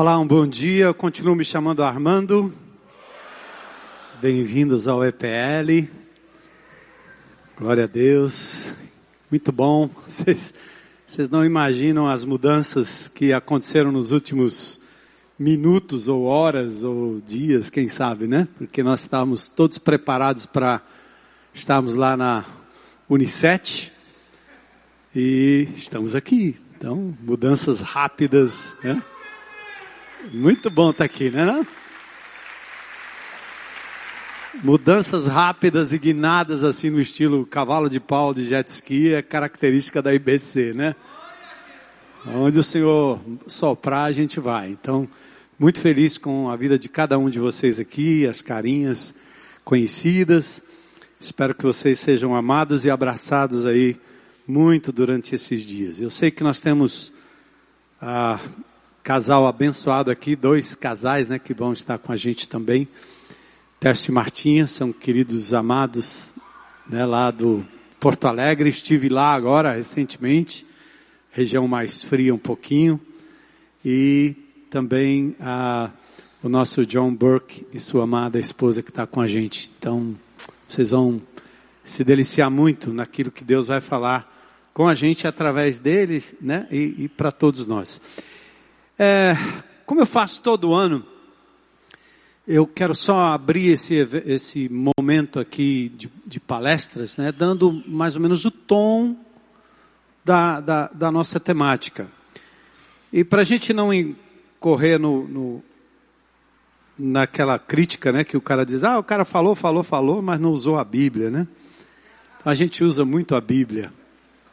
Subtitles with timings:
[0.00, 0.84] Olá, um bom dia.
[0.84, 2.54] Eu continuo me chamando Armando.
[4.22, 5.88] Bem-vindos ao EPL.
[7.58, 8.70] Glória a Deus.
[9.28, 9.90] Muito bom.
[10.06, 10.54] Vocês,
[11.04, 14.80] vocês não imaginam as mudanças que aconteceram nos últimos
[15.36, 18.46] minutos ou horas ou dias, quem sabe, né?
[18.56, 20.80] Porque nós estávamos todos preparados para
[21.52, 22.44] estarmos lá na
[23.10, 23.90] Unicet
[25.12, 26.54] e estamos aqui.
[26.76, 29.02] Então, mudanças rápidas, né?
[30.32, 31.44] Muito bom estar aqui, né?
[31.44, 31.64] Não?
[34.64, 40.02] Mudanças rápidas e guinadas assim no estilo cavalo de pau de jet ski é característica
[40.02, 40.96] da IBC, né?
[42.26, 44.70] Onde o Senhor soprar, a gente vai.
[44.70, 45.08] Então,
[45.56, 49.14] muito feliz com a vida de cada um de vocês aqui, as carinhas
[49.64, 50.60] conhecidas.
[51.20, 53.96] Espero que vocês sejam amados e abraçados aí
[54.46, 56.00] muito durante esses dias.
[56.00, 57.12] Eu sei que nós temos
[58.00, 58.40] a ah,
[59.08, 62.86] casal abençoado aqui, dois casais, né, que vão estar com a gente também.
[63.80, 66.30] Tércio e Martinha são queridos amados,
[66.86, 67.64] né, lá do
[67.98, 68.68] Porto Alegre.
[68.68, 70.66] Estive lá agora recentemente,
[71.30, 73.00] região mais fria um pouquinho.
[73.82, 74.36] E
[74.68, 75.88] também a,
[76.42, 79.72] o nosso John Burke e sua amada esposa que está com a gente.
[79.78, 80.14] Então,
[80.68, 81.18] vocês vão
[81.82, 84.30] se deliciar muito naquilo que Deus vai falar
[84.74, 86.68] com a gente através deles, né?
[86.70, 88.02] E, e para todos nós.
[88.98, 89.36] É,
[89.86, 91.06] como eu faço todo ano,
[92.46, 93.94] eu quero só abrir esse,
[94.26, 97.30] esse momento aqui de, de palestras, né?
[97.30, 99.16] Dando mais ou menos o tom
[100.24, 102.08] da, da, da nossa temática.
[103.12, 103.90] E para a gente não
[104.58, 105.62] correr no, no,
[106.98, 110.50] naquela crítica, né, que o cara diz, ah, o cara falou, falou, falou, mas não
[110.50, 111.46] usou a Bíblia, né?
[112.44, 113.92] A gente usa muito a Bíblia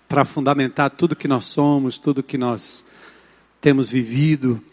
[0.07, 2.85] para fundamentar tudo que nós somos, tudo que nós
[3.65, 4.63] temos vivido.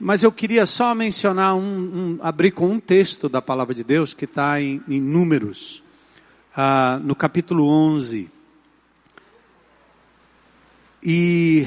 [0.00, 4.14] Mas eu queria só mencionar um, um abrir com um texto da palavra de Deus
[4.14, 5.82] que está em, em, Números,
[6.56, 8.30] ah, no capítulo 11.
[11.02, 11.66] E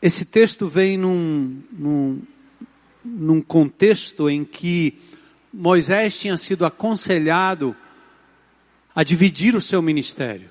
[0.00, 2.22] esse texto vem num, num,
[3.04, 4.96] num contexto em que
[5.52, 7.74] Moisés tinha sido aconselhado
[8.94, 10.48] a dividir o seu ministério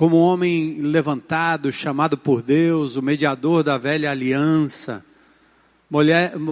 [0.00, 5.04] como homem levantado, chamado por Deus, o mediador da velha aliança.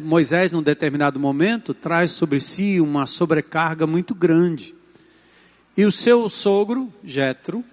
[0.03, 4.75] Moisés, num determinado momento, traz sobre si uma sobrecarga muito grande.
[5.75, 7.64] E o seu sogro, Jetro,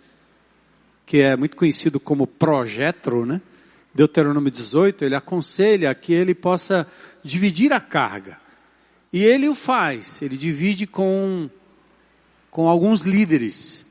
[1.05, 3.41] que é muito conhecido como Projetro, né?
[3.93, 6.87] Deuteronômio 18, ele aconselha que ele possa
[7.21, 8.37] dividir a carga.
[9.11, 11.49] E ele o faz, ele divide com,
[12.49, 13.84] com alguns líderes.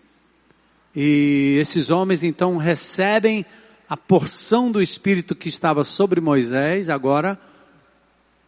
[0.94, 3.44] E esses homens então recebem
[3.88, 7.38] a porção do Espírito que estava sobre Moisés, agora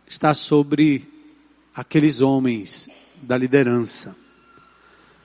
[0.06, 1.08] está sobre
[1.74, 2.88] aqueles homens
[3.20, 4.16] da liderança.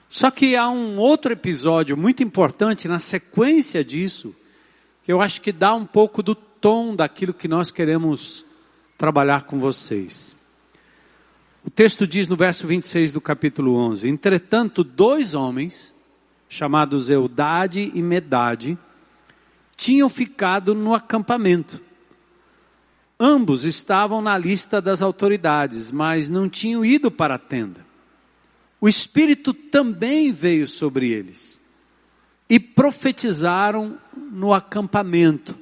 [0.08, 4.34] Só que há um outro episódio muito importante na sequência disso,
[5.04, 8.44] que eu acho que dá um pouco do tom daquilo que nós queremos
[8.98, 10.36] trabalhar com vocês.
[11.64, 15.91] O texto diz no verso 26 do capítulo 11: Entretanto, dois homens
[16.52, 18.76] chamados Eudade e Medade,
[19.74, 21.80] tinham ficado no acampamento.
[23.18, 27.86] Ambos estavam na lista das autoridades, mas não tinham ido para a tenda.
[28.78, 31.58] O Espírito também veio sobre eles
[32.50, 35.58] e profetizaram no acampamento.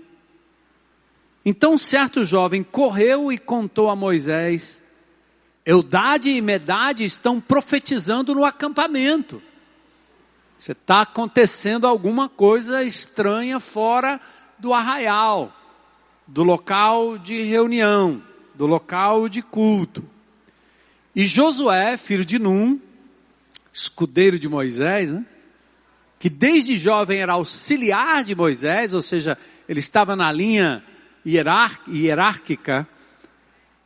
[1.45, 4.83] Então certo jovem correu e contou a Moisés:
[5.65, 9.41] Eudade e Medade estão profetizando no acampamento.
[10.61, 14.21] Você está acontecendo alguma coisa estranha fora
[14.59, 15.51] do arraial,
[16.27, 18.23] do local de reunião,
[18.55, 20.05] do local de culto.
[21.17, 22.79] E Josué, filho de Num,
[23.73, 25.25] escudeiro de Moisés, né?
[26.19, 30.85] que desde jovem era auxiliar de Moisés, ou seja, ele estava na linha
[31.25, 32.87] hierárquica,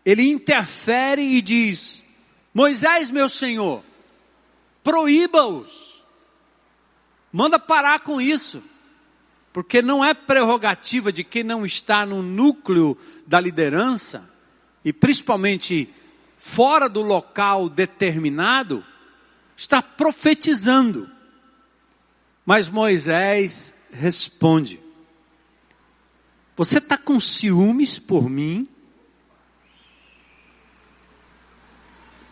[0.04, 2.04] ele interfere e diz:
[2.52, 3.80] Moisés, meu senhor,
[4.82, 5.93] proíba-os
[7.34, 8.62] Manda parar com isso.
[9.52, 12.96] Porque não é prerrogativa de quem não está no núcleo
[13.26, 14.32] da liderança,
[14.84, 15.92] e principalmente
[16.36, 18.84] fora do local determinado,
[19.56, 21.10] estar profetizando.
[22.46, 24.78] Mas Moisés responde:
[26.56, 28.68] Você está com ciúmes por mim?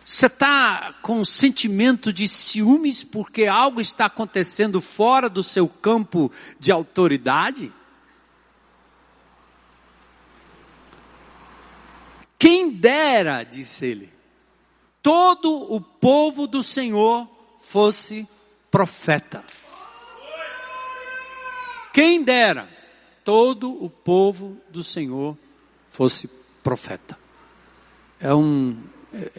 [0.04, 6.31] Você está com um sentimento de ciúmes porque algo está acontecendo fora do seu campo
[6.58, 7.72] de autoridade?
[12.38, 14.12] Quem dera, disse ele,
[15.00, 17.28] todo o povo do Senhor
[17.60, 18.26] fosse
[18.69, 19.44] profeta.
[21.93, 22.69] Quem dera
[23.25, 25.37] todo o povo do Senhor
[25.88, 26.28] fosse
[26.62, 27.19] profeta.
[28.19, 28.76] É um,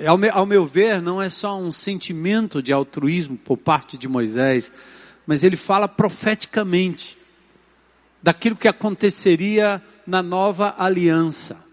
[0.08, 4.08] ao, meu, ao meu ver, não é só um sentimento de altruísmo por parte de
[4.08, 4.72] Moisés,
[5.26, 7.18] mas ele fala profeticamente
[8.22, 11.64] daquilo que aconteceria na nova aliança.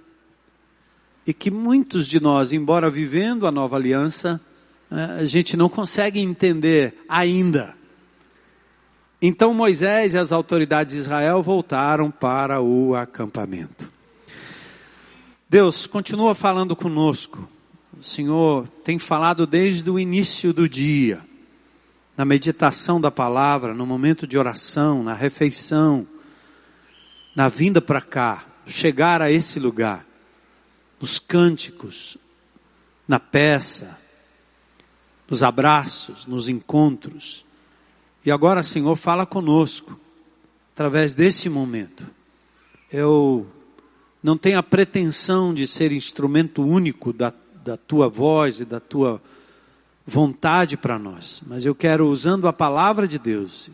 [1.26, 4.41] E que muitos de nós, embora vivendo a nova aliança,
[4.91, 7.75] é, a gente não consegue entender ainda.
[9.23, 13.88] Então Moisés e as autoridades de Israel voltaram para o acampamento.
[15.49, 17.49] Deus continua falando conosco.
[18.00, 21.20] O Senhor tem falado desde o início do dia,
[22.17, 26.06] na meditação da palavra, no momento de oração, na refeição,
[27.37, 30.06] na vinda para cá, chegar a esse lugar,
[30.99, 32.17] nos cânticos,
[33.06, 33.99] na peça,
[35.29, 37.44] nos abraços, nos encontros.
[38.25, 40.00] E agora, Senhor, fala conosco,
[40.73, 42.06] através desse momento.
[42.91, 43.47] Eu
[44.23, 47.31] não tenho a pretensão de ser instrumento único da,
[47.65, 49.21] da tua voz e da tua
[50.07, 53.71] vontade para nós, mas eu quero, usando a palavra de Deus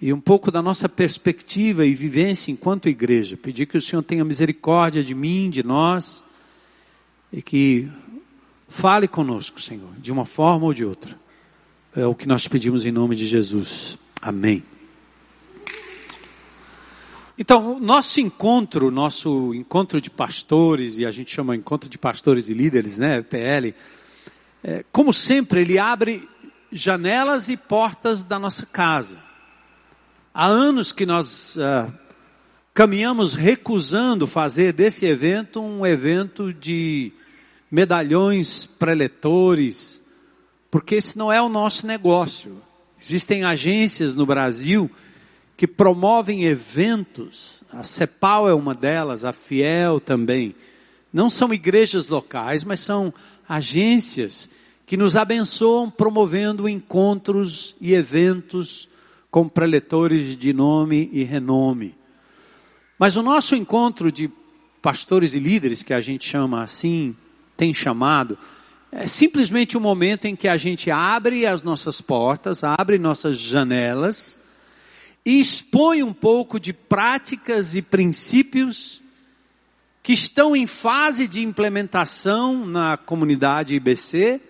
[0.00, 4.24] e um pouco da nossa perspectiva e vivência enquanto igreja, pedir que o Senhor tenha
[4.24, 6.24] misericórdia de mim, de nós,
[7.32, 7.88] e que
[8.68, 11.16] fale conosco, Senhor, de uma forma ou de outra.
[11.94, 13.96] É o que nós pedimos em nome de Jesus.
[14.20, 14.64] Amém.
[17.42, 22.54] Então, nosso encontro, nosso encontro de pastores, e a gente chama encontro de pastores e
[22.54, 23.74] líderes, né, PL,
[24.62, 26.28] é, como sempre, ele abre
[26.70, 29.18] janelas e portas da nossa casa.
[30.32, 31.92] Há anos que nós uh,
[32.72, 37.12] caminhamos recusando fazer desse evento um evento de
[37.68, 40.00] medalhões preletores,
[40.70, 42.62] porque esse não é o nosso negócio.
[43.02, 44.88] Existem agências no Brasil
[45.56, 50.54] que promovem eventos, a CEPAL é uma delas, a Fiel também.
[51.12, 53.12] Não são igrejas locais, mas são
[53.48, 54.48] agências
[54.86, 58.88] que nos abençoam promovendo encontros e eventos
[59.30, 61.94] com preletores de nome e renome.
[62.98, 64.30] Mas o nosso encontro de
[64.80, 67.16] pastores e líderes, que a gente chama assim,
[67.56, 68.36] tem chamado,
[68.90, 74.41] é simplesmente um momento em que a gente abre as nossas portas, abre nossas janelas
[75.24, 79.00] e expõe um pouco de práticas e princípios
[80.02, 84.40] que estão em fase de implementação na comunidade IBC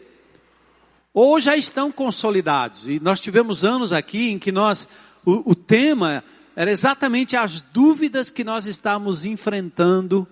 [1.13, 2.89] ou já estão consolidados.
[2.89, 4.89] E nós tivemos anos aqui em que nós,
[5.25, 6.25] o, o tema
[6.57, 10.27] era exatamente as dúvidas que nós estamos enfrentando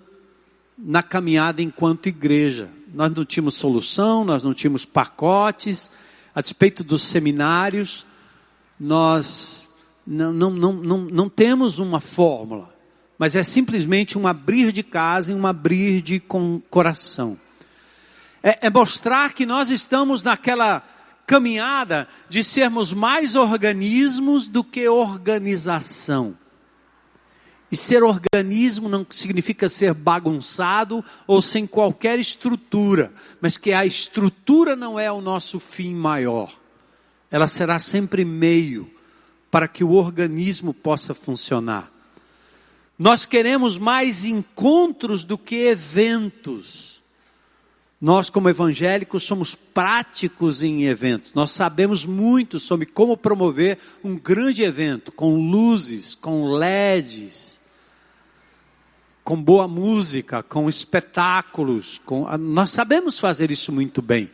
[0.78, 5.90] na caminhada enquanto igreja nós não tínhamos solução, nós não tínhamos pacotes,
[6.34, 8.06] a despeito dos seminários,
[8.78, 9.66] nós
[10.06, 12.74] não, não, não, não, não temos uma fórmula,
[13.18, 17.38] mas é simplesmente um abrir de casa e um abrir de com, coração.
[18.42, 20.82] É, é mostrar que nós estamos naquela
[21.26, 26.36] caminhada de sermos mais organismos do que organização.
[27.70, 34.74] E ser organismo não significa ser bagunçado ou sem qualquer estrutura, mas que a estrutura
[34.74, 36.52] não é o nosso fim maior.
[37.30, 38.90] Ela será sempre meio
[39.50, 41.90] para que o organismo possa funcionar.
[42.98, 47.02] Nós queremos mais encontros do que eventos.
[48.00, 51.32] Nós, como evangélicos, somos práticos em eventos.
[51.34, 57.60] Nós sabemos muito sobre como promover um grande evento, com luzes, com LEDs,
[59.24, 62.26] com boa música, com espetáculos, com...
[62.38, 64.30] nós sabemos fazer isso muito bem.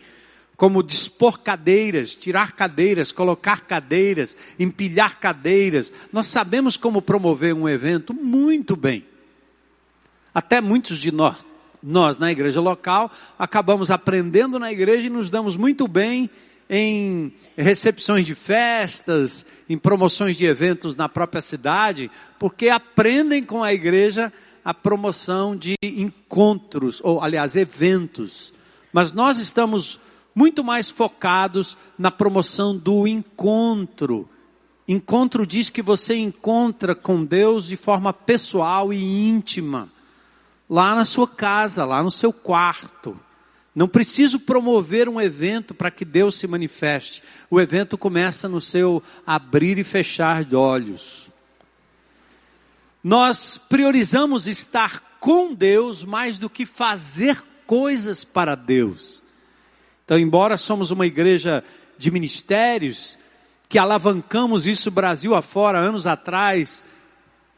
[0.56, 5.92] Como dispor cadeiras, tirar cadeiras, colocar cadeiras, empilhar cadeiras.
[6.12, 9.04] Nós sabemos como promover um evento muito bem.
[10.34, 11.36] Até muitos de nós,
[11.82, 16.30] nós na igreja local, acabamos aprendendo na igreja e nos damos muito bem
[16.68, 23.72] em recepções de festas, em promoções de eventos na própria cidade, porque aprendem com a
[23.72, 24.32] igreja
[24.64, 28.52] a promoção de encontros, ou aliás, eventos.
[28.92, 30.00] Mas nós estamos
[30.36, 34.28] muito mais focados na promoção do encontro.
[34.86, 39.88] Encontro diz que você encontra com Deus de forma pessoal e íntima,
[40.70, 43.18] lá na sua casa, lá no seu quarto.
[43.74, 47.22] Não preciso promover um evento para que Deus se manifeste.
[47.50, 51.26] O evento começa no seu abrir e fechar de olhos
[53.06, 59.22] nós priorizamos estar com Deus mais do que fazer coisas para Deus.
[60.06, 61.64] Então, embora somos uma igreja
[61.98, 63.18] de ministérios,
[63.68, 66.84] que alavancamos isso Brasil afora anos atrás,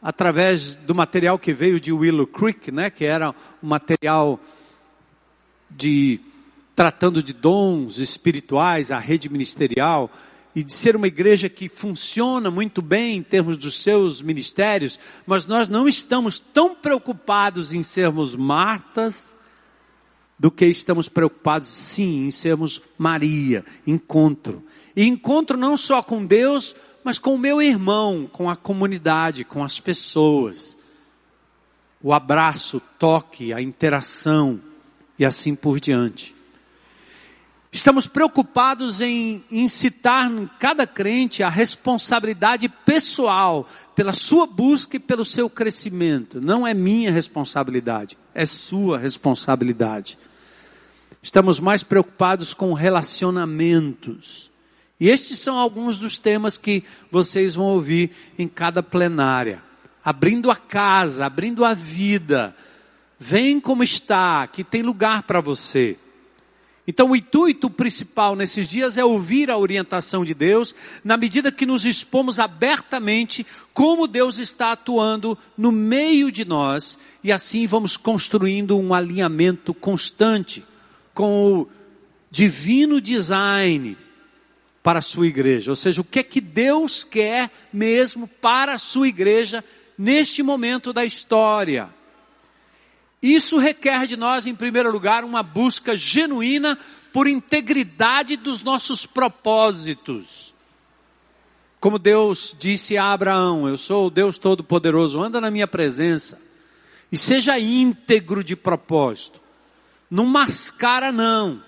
[0.01, 4.39] através do material que veio de Willow Creek, né, que era um material
[5.69, 6.19] de
[6.75, 10.09] tratando de dons espirituais, a rede ministerial,
[10.55, 15.45] e de ser uma igreja que funciona muito bem em termos dos seus ministérios, mas
[15.45, 19.37] nós não estamos tão preocupados em sermos Martas
[20.39, 24.63] do que estamos preocupados, sim, em sermos Maria, encontro.
[24.95, 29.63] E encontro não só com Deus, mas com o meu irmão, com a comunidade, com
[29.63, 30.77] as pessoas.
[32.01, 34.61] O abraço, o toque, a interação
[35.17, 36.33] e assim por diante.
[37.71, 45.23] Estamos preocupados em incitar em cada crente a responsabilidade pessoal pela sua busca e pelo
[45.23, 46.41] seu crescimento.
[46.41, 50.17] Não é minha responsabilidade, é sua responsabilidade.
[51.21, 54.49] Estamos mais preocupados com relacionamentos.
[54.99, 59.61] E estes são alguns dos temas que vocês vão ouvir em cada plenária.
[60.03, 62.55] Abrindo a casa, abrindo a vida.
[63.19, 65.97] Vem como está, que tem lugar para você.
[66.87, 70.73] Então, o intuito principal nesses dias é ouvir a orientação de Deus,
[71.03, 77.31] na medida que nos expomos abertamente como Deus está atuando no meio de nós, e
[77.31, 80.63] assim vamos construindo um alinhamento constante
[81.13, 81.67] com o
[82.31, 83.97] divino design
[84.81, 85.71] para a sua igreja.
[85.71, 89.63] Ou seja, o que é que Deus quer mesmo para a sua igreja
[89.97, 91.89] neste momento da história.
[93.21, 96.77] Isso requer de nós, em primeiro lugar, uma busca genuína
[97.11, 100.55] por integridade dos nossos propósitos.
[101.81, 106.41] Como Deus disse a Abraão: Eu sou o Deus Todo-Poderoso, anda na minha presença
[107.11, 109.41] e seja íntegro de propósito.
[110.09, 111.63] Não mascara, não.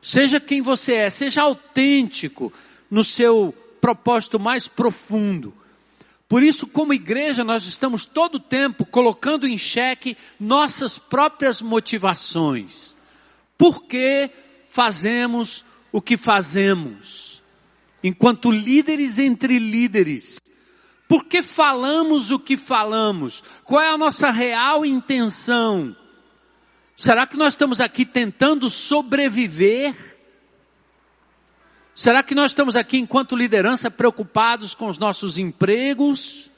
[0.00, 2.52] Seja quem você é, seja autêntico
[2.90, 5.54] no seu propósito mais profundo.
[6.28, 12.94] Por isso, como igreja, nós estamos todo o tempo colocando em xeque nossas próprias motivações.
[13.58, 14.30] Por que
[14.64, 17.42] fazemos o que fazemos?
[18.02, 20.40] Enquanto líderes entre líderes.
[21.08, 23.42] Por que falamos o que falamos?
[23.64, 25.96] Qual é a nossa real intenção?
[27.00, 29.96] Será que nós estamos aqui tentando sobreviver?
[31.94, 36.50] Será que nós estamos aqui, enquanto liderança, preocupados com os nossos empregos?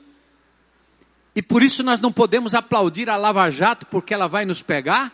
[1.32, 5.12] E por isso nós não podemos aplaudir a Lava Jato porque ela vai nos pegar?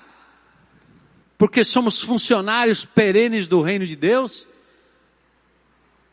[1.37, 4.49] Porque somos funcionários perenes do reino de Deus?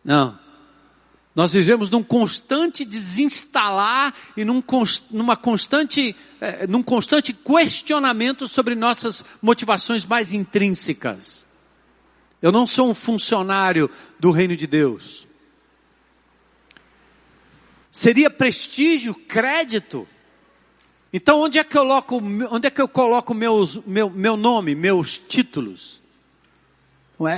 [0.04, 0.38] Não.
[1.36, 4.64] Nós vivemos num constante desinstalar e num,
[5.12, 11.46] numa constante, eh, num constante questionamento sobre nossas motivações mais intrínsecas.
[12.42, 15.28] Eu não sou um funcionário do reino de Deus.
[17.92, 20.08] Seria prestígio, crédito.
[21.12, 24.74] Então onde é que eu coloco, onde é que eu coloco meus, meu, meu nome,
[24.74, 26.02] meus títulos?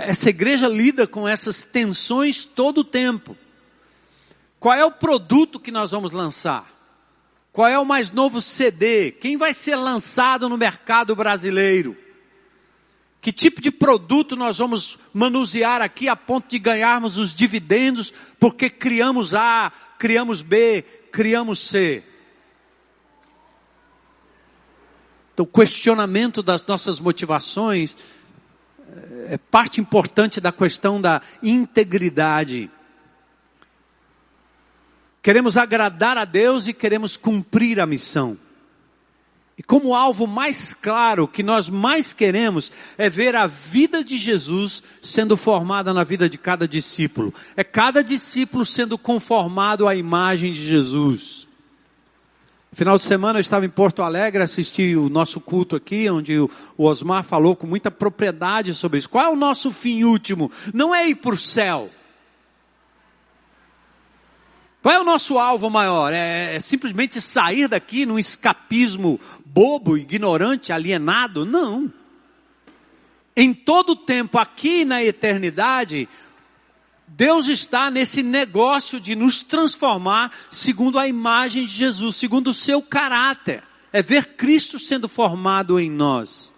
[0.04, 3.36] Essa igreja lida com essas tensões todo o tempo.
[4.60, 6.68] Qual é o produto que nós vamos lançar?
[7.52, 9.12] Qual é o mais novo CD?
[9.12, 11.98] Quem vai ser lançado no mercado brasileiro?
[13.20, 18.70] Que tipo de produto nós vamos manusear aqui a ponto de ganharmos os dividendos porque
[18.70, 22.04] criamos A, criamos B, criamos C?
[25.34, 27.98] Então, o questionamento das nossas motivações
[28.88, 32.72] eh, é parte importante da questão da integridade.
[35.28, 38.38] Queremos agradar a Deus e queremos cumprir a missão.
[39.58, 44.82] E como alvo mais claro que nós mais queremos é ver a vida de Jesus
[45.02, 47.34] sendo formada na vida de cada discípulo.
[47.58, 51.46] É cada discípulo sendo conformado à imagem de Jesus.
[52.72, 56.50] Final de semana eu estava em Porto Alegre, assisti o nosso culto aqui, onde o
[56.78, 59.10] Osmar falou com muita propriedade sobre isso.
[59.10, 60.50] Qual é o nosso fim último?
[60.74, 61.90] Não é ir para o céu.
[64.82, 66.14] Qual é o nosso alvo maior?
[66.14, 71.46] É, é, simplesmente sair daqui num escapismo bobo, ignorante, alienado?
[71.46, 71.92] Não.
[73.36, 76.08] Em todo o tempo, aqui na eternidade,
[77.08, 82.82] Deus está nesse negócio de nos transformar segundo a imagem de Jesus, segundo o seu
[82.82, 83.64] caráter.
[83.94, 86.54] É ver Cristo sendo formado em nós.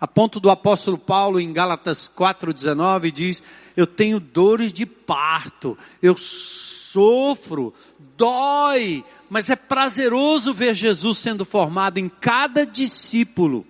[0.00, 3.42] A ponto do apóstolo Paulo em Gálatas 4:19 diz:
[3.76, 7.74] eu tenho dores de parto, eu sofro,
[8.16, 13.66] dói, mas é prazeroso ver Jesus sendo formado em cada discípulo.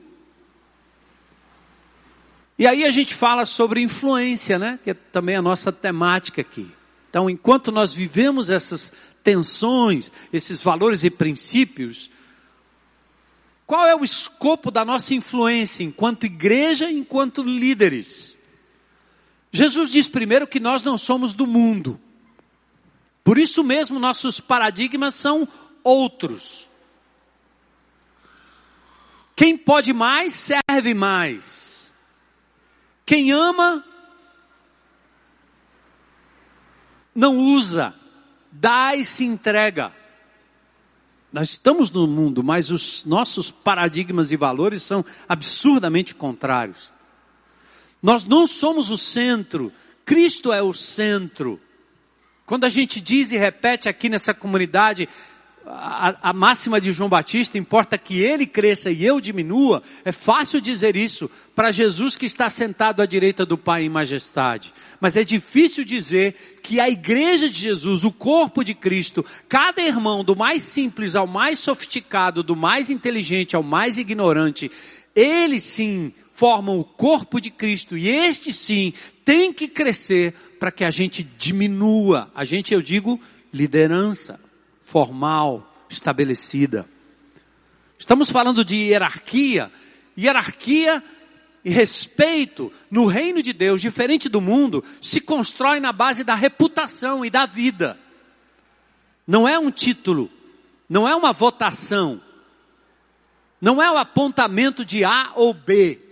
[2.59, 4.79] E aí a gente fala sobre influência, né?
[4.85, 6.71] Que é também a nossa temática aqui.
[7.09, 8.93] Então, enquanto nós vivemos essas
[9.23, 12.11] tensões, esses valores e princípios,
[13.67, 18.37] qual é o escopo da nossa influência enquanto igreja, enquanto líderes?
[19.53, 22.01] Jesus diz primeiro que nós não somos do mundo.
[23.23, 25.47] Por isso mesmo nossos paradigmas são
[25.85, 26.69] outros.
[29.37, 31.93] Quem pode mais, serve mais.
[33.05, 33.85] Quem ama,
[37.15, 37.95] não usa,
[38.51, 39.93] dá e se entrega.
[41.33, 46.93] Nós estamos no mundo, mas os nossos paradigmas e valores são absurdamente contrários.
[48.03, 49.73] Nós não somos o centro,
[50.05, 51.61] Cristo é o centro.
[52.45, 55.09] Quando a gente diz e repete aqui nessa comunidade,
[55.65, 60.61] a, a, máxima de João Batista, importa que ele cresça e eu diminua, é fácil
[60.61, 64.75] dizer isso para Jesus que está sentado à direita do Pai em majestade.
[65.01, 70.25] Mas é difícil dizer que a igreja de Jesus, o corpo de Cristo, cada irmão,
[70.25, 74.71] do mais simples ao mais sofisticado, do mais inteligente ao mais ignorante,
[75.15, 78.93] eles sim formam o corpo de Cristo e este sim
[79.25, 82.31] tem que crescer para que a gente diminua.
[82.35, 83.21] A gente, eu digo,
[83.53, 84.41] liderança
[84.83, 86.87] formal, estabelecida.
[87.99, 89.71] Estamos falando de hierarquia.
[90.19, 91.03] Hierarquia
[91.65, 97.25] e respeito no reino de Deus, diferente do mundo, se constrói na base da reputação
[97.25, 97.99] e da vida.
[99.27, 100.31] Não é um título,
[100.89, 102.21] não é uma votação,
[103.61, 106.12] não é o apontamento de A ou B,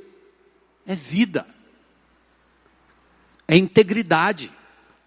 [0.91, 1.47] é vida,
[3.47, 4.53] é integridade.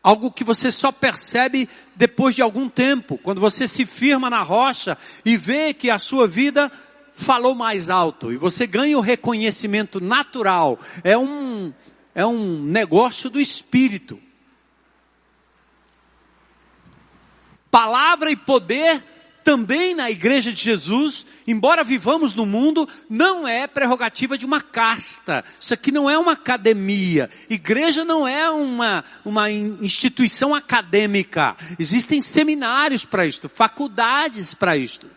[0.01, 4.97] Algo que você só percebe depois de algum tempo, quando você se firma na rocha
[5.25, 6.71] e vê que a sua vida
[7.11, 10.79] falou mais alto e você ganha o reconhecimento natural.
[11.03, 11.73] É um,
[12.15, 14.17] é um negócio do espírito.
[17.69, 19.03] Palavra e poder
[19.43, 25.43] também na igreja de Jesus, embora vivamos no mundo, não é prerrogativa de uma casta.
[25.59, 27.29] Isso aqui não é uma academia.
[27.49, 31.55] Igreja não é uma, uma instituição acadêmica.
[31.77, 35.07] Existem seminários para isto, faculdades para isto.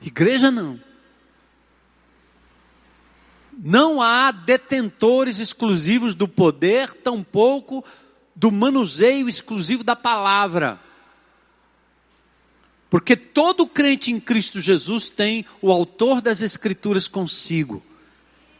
[0.00, 0.80] Igreja não.
[3.52, 7.84] Não há detentores exclusivos do poder, tampouco
[8.34, 10.80] do manuseio exclusivo da palavra.
[12.92, 17.82] Porque todo crente em Cristo Jesus tem o autor das Escrituras consigo.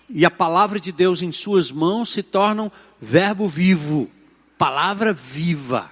[0.08, 4.10] E a palavra de Deus em suas mãos se torna um verbo vivo,
[4.56, 5.90] palavra viva.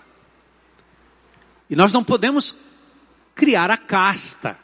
[1.69, 2.57] E nós não podemos
[3.35, 4.59] criar a casta.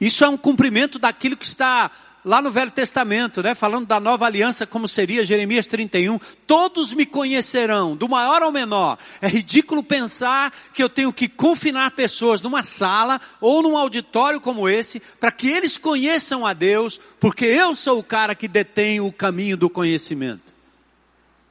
[0.00, 1.90] Isso é um cumprimento daquilo que está
[2.24, 7.06] lá no Velho Testamento, né, falando da nova aliança, como seria Jeremias 31, todos me
[7.06, 8.98] conhecerão, do maior ao menor.
[9.20, 14.68] É ridículo pensar que eu tenho que confinar pessoas numa sala ou num auditório como
[14.68, 19.12] esse, para que eles conheçam a Deus, porque eu sou o cara que detém o
[19.12, 20.52] caminho do conhecimento.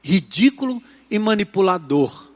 [0.02, 2.30] Ridículo e manipulador.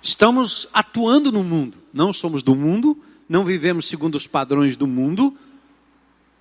[0.00, 5.36] Estamos atuando no mundo, não somos do mundo, não vivemos segundo os padrões do mundo.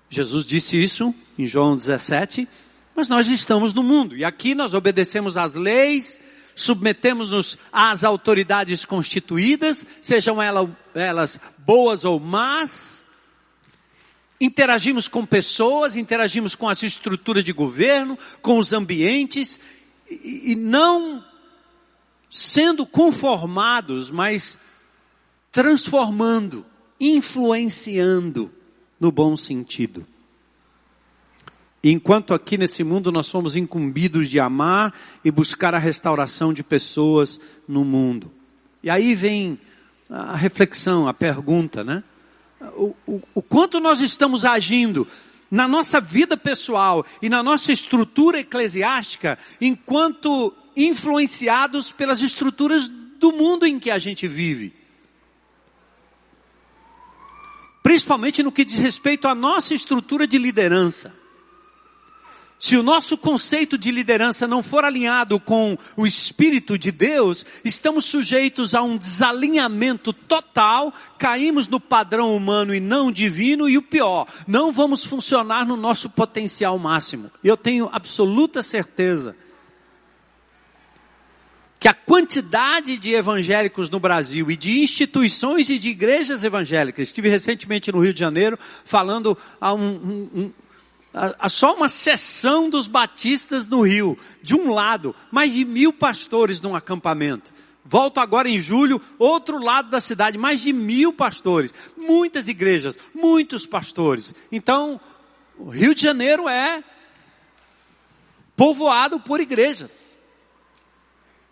[0.10, 2.48] Jesus disse isso em João 17,
[2.96, 4.16] mas nós estamos no mundo.
[4.16, 6.20] E aqui nós obedecemos às leis,
[6.56, 10.38] submetemos-nos às autoridades constituídas, sejam
[10.96, 13.06] elas boas ou más.
[14.40, 19.60] Interagimos com pessoas, interagimos com as estruturas de governo, com os ambientes,
[20.10, 21.24] e, e não
[22.30, 24.58] sendo conformados, mas
[25.52, 26.66] transformando
[27.00, 28.52] influenciando
[29.00, 30.06] no bom sentido.
[31.84, 37.40] Enquanto aqui nesse mundo nós somos incumbidos de amar e buscar a restauração de pessoas
[37.68, 38.32] no mundo.
[38.84, 39.60] E aí vem
[40.10, 42.04] a reflexão, a pergunta, né?
[42.76, 45.08] O, o, o quanto nós estamos agindo
[45.50, 53.66] na nossa vida pessoal e na nossa estrutura eclesiástica enquanto influenciados pelas estruturas do mundo
[53.66, 54.74] em que a gente vive.
[57.88, 61.14] Principalmente no que diz respeito à nossa estrutura de liderança.
[62.60, 68.04] se o nosso conceito de liderança não for alinhado com o Espírito de Deus, estamos
[68.04, 74.28] sujeitos a um desalinhamento total, caímos no padrão humano e não divino, e o pior,
[74.46, 77.32] não vamos funcionar no nosso potencial máximo.
[77.42, 79.34] Eu tenho absoluta certeza
[81.80, 87.30] que a quantidade de evangélicos no Brasil e de instituições e de igrejas evangélicas, estive
[87.30, 90.52] recentemente no Rio de Janeiro falando a um, um, um
[91.14, 94.18] a, só uma seção dos batistas no Rio.
[94.42, 97.54] De um lado, mais de mil pastores num acampamento.
[97.86, 101.74] Volto agora em julho, outro lado da cidade, mais de mil pastores.
[101.96, 104.34] Muitas igrejas, muitos pastores.
[104.52, 105.00] Então,
[105.58, 106.84] o Rio de Janeiro é
[108.56, 110.17] povoado por igrejas.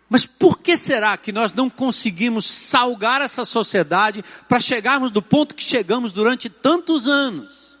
[0.08, 5.54] Mas por que será que nós não conseguimos salgar essa sociedade para chegarmos do ponto
[5.54, 7.76] que chegamos durante tantos anos?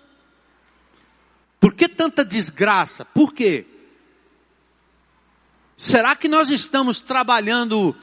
[1.60, 3.04] Por que tanta desgraça?
[3.04, 3.66] Por quê?
[5.76, 7.94] Será que nós estamos trabalhando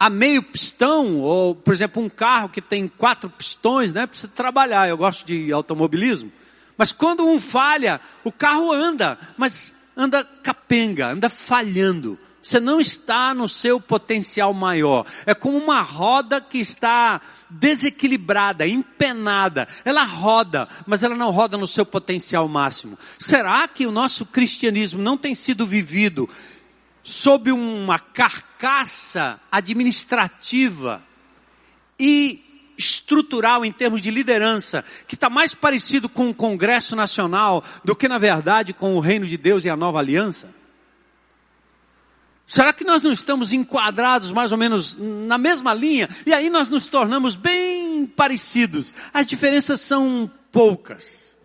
[0.00, 1.20] a meio pistão?
[1.20, 4.06] Ou, por exemplo, um carro que tem quatro pistões, né?
[4.06, 4.88] Precisa trabalhar.
[4.88, 6.32] Eu gosto de automobilismo.
[6.76, 12.16] Mas quando um falha, o carro anda, mas anda capenga, anda falhando.
[12.40, 15.04] Você não está no seu potencial maior.
[15.26, 19.66] É como uma roda que está desequilibrada, empenada.
[19.84, 22.96] Ela roda, mas ela não roda no seu potencial máximo.
[23.18, 26.30] Será que o nosso cristianismo não tem sido vivido
[27.02, 31.02] sob uma carcaça administrativa
[31.98, 32.47] e
[32.78, 38.06] estrutural em termos de liderança, que está mais parecido com o Congresso Nacional do que,
[38.06, 40.56] na verdade, com o Reino de Deus e a Nova Aliança?
[42.46, 46.08] Será que nós não estamos enquadrados mais ou menos na mesma linha?
[46.24, 48.94] E aí nós nos tornamos bem parecidos.
[49.12, 51.36] As diferenças são poucas.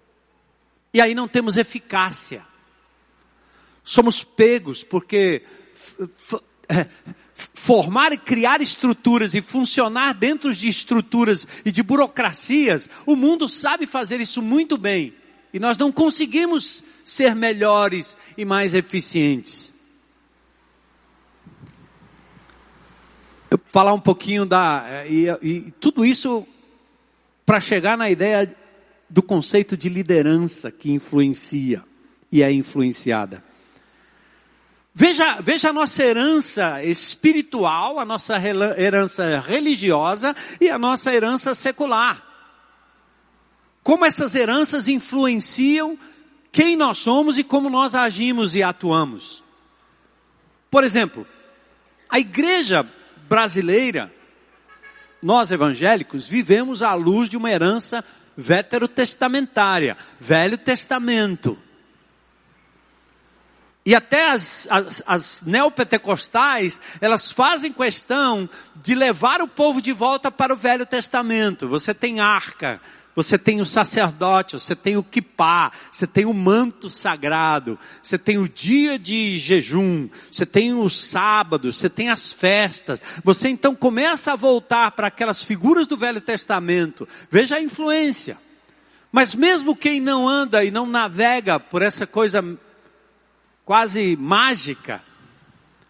[0.94, 2.42] E aí não temos eficácia.
[3.84, 5.44] Somos pegos porque
[6.70, 6.88] é,
[7.34, 13.86] formar e criar estruturas e funcionar dentro de estruturas e de burocracias, o mundo sabe
[13.86, 15.14] fazer isso muito bem.
[15.54, 19.74] E nós não conseguimos ser melhores e mais eficientes.
[23.54, 24.84] eu falar um pouquinho da.
[24.88, 26.46] Eh, e, e tudo isso
[27.46, 28.56] para chegar na ideia
[29.08, 31.84] do conceito de liderança que influencia
[32.32, 33.44] e é influenciada.
[34.96, 38.36] Veja, veja a nossa herança espiritual, a nossa
[38.78, 42.22] herança religiosa e a nossa herança secular.
[43.82, 45.98] Como essas heranças influenciam
[46.52, 49.44] quem nós somos e como nós agimos e atuamos.
[50.70, 51.26] Por exemplo,
[52.08, 52.88] a igreja
[53.28, 54.14] brasileira,
[55.22, 58.06] nós evangélicos vivemos à luz de uma herança
[58.38, 61.58] veterotestamentária, Velho Testamento.
[63.86, 70.32] E até as, as, as neopentecostais, elas fazem questão de levar o povo de volta
[70.32, 71.68] para o Velho Testamento.
[71.68, 72.80] Você tem arca,
[73.14, 78.38] você tem o sacerdote, você tem o kipá, você tem o manto sagrado, você tem
[78.38, 83.02] o dia de jejum, você tem os sábados, você tem as festas.
[83.22, 87.06] Você então começa a voltar para aquelas figuras do Velho Testamento.
[87.30, 88.38] Veja a influência.
[89.12, 92.58] Mas mesmo quem não anda e não navega por essa coisa
[93.66, 95.04] quase mágica,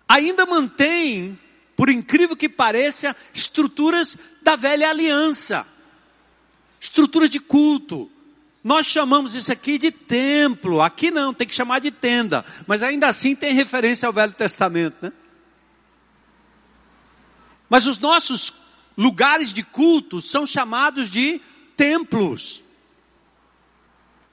[0.07, 1.37] ainda mantém,
[1.75, 5.65] por incrível que pareça, estruturas da velha aliança
[6.83, 8.11] estrutura de culto.
[8.61, 10.81] Nós chamamos isso aqui de templo.
[10.81, 12.43] Aqui não, tem que chamar de tenda.
[12.67, 15.13] Mas ainda assim tem referência ao Velho Testamento, né?
[17.69, 18.53] Mas os nossos
[18.97, 21.39] lugares de culto são chamados de
[21.77, 22.61] templos.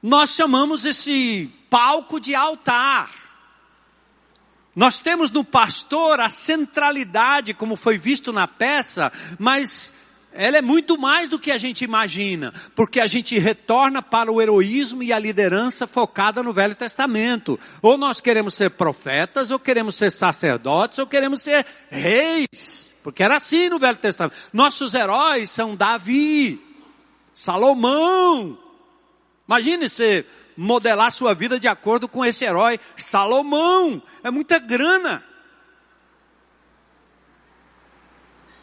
[0.02, 3.10] Nós chamamos esse palco de altar.
[4.74, 9.92] Nós temos no pastor a centralidade, como foi visto na peça, mas
[10.32, 14.40] ela é muito mais do que a gente imagina, porque a gente retorna para o
[14.40, 17.58] heroísmo e a liderança focada no Velho Testamento.
[17.82, 23.36] Ou nós queremos ser profetas, ou queremos ser sacerdotes, ou queremos ser reis, porque era
[23.36, 24.36] assim no Velho Testamento.
[24.52, 26.60] Nossos heróis são Davi,
[27.34, 28.56] Salomão.
[29.48, 30.24] Imagine você
[30.60, 34.02] modelar sua vida de acordo com esse herói, Salomão.
[34.22, 35.24] É muita grana.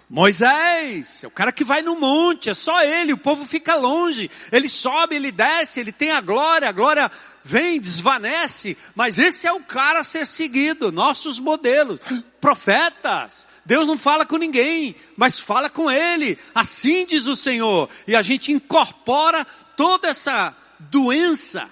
[0.07, 4.29] Moisés, é o cara que vai no monte, é só ele, o povo fica longe.
[4.51, 7.11] Ele sobe, ele desce, ele tem a glória, a glória
[7.43, 11.99] vem, desvanece, mas esse é o cara a ser seguido, nossos modelos,
[12.39, 13.47] profetas.
[13.65, 16.37] Deus não fala com ninguém, mas fala com ele.
[16.53, 17.89] Assim diz o Senhor.
[18.07, 21.69] E a gente incorpora toda essa doença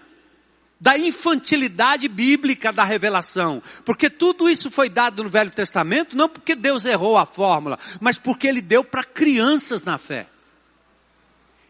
[0.86, 3.60] da infantilidade bíblica da revelação.
[3.84, 8.20] Porque tudo isso foi dado no Velho Testamento, não porque Deus errou a fórmula, mas
[8.20, 10.28] porque Ele deu para crianças na fé.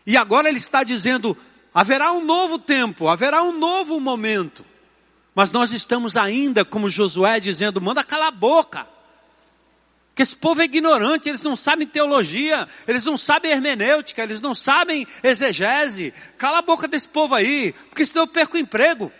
[0.06, 1.38] E agora Ele está dizendo,
[1.73, 4.65] haverá um novo tempo, haverá um novo momento.
[5.34, 8.86] Mas nós estamos ainda, como Josué, dizendo, manda calar a boca.
[10.15, 14.56] Que esse povo é ignorante, eles não sabem teologia, eles não sabem hermenêutica, eles não
[14.56, 16.13] sabem exegese.
[16.38, 19.12] Cala a boca desse povo aí, porque senão eu perco o emprego.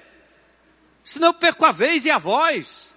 [1.04, 2.96] Senão eu perco a vez e a voz.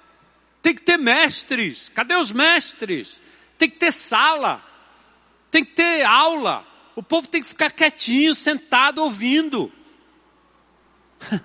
[0.62, 1.90] Tem que ter mestres.
[1.92, 3.20] Cadê os mestres?
[3.58, 4.64] Tem que ter sala.
[5.50, 6.64] Tem que ter aula.
[6.94, 9.72] O povo tem que ficar quietinho, sentado, ouvindo.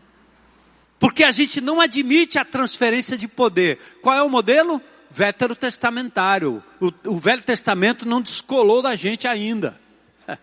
[0.99, 3.79] Porque a gente não admite a transferência de poder.
[4.01, 4.81] Qual é o modelo?
[5.13, 6.63] Veterotestamentário.
[6.81, 9.79] O, o Velho Testamento não descolou da gente ainda.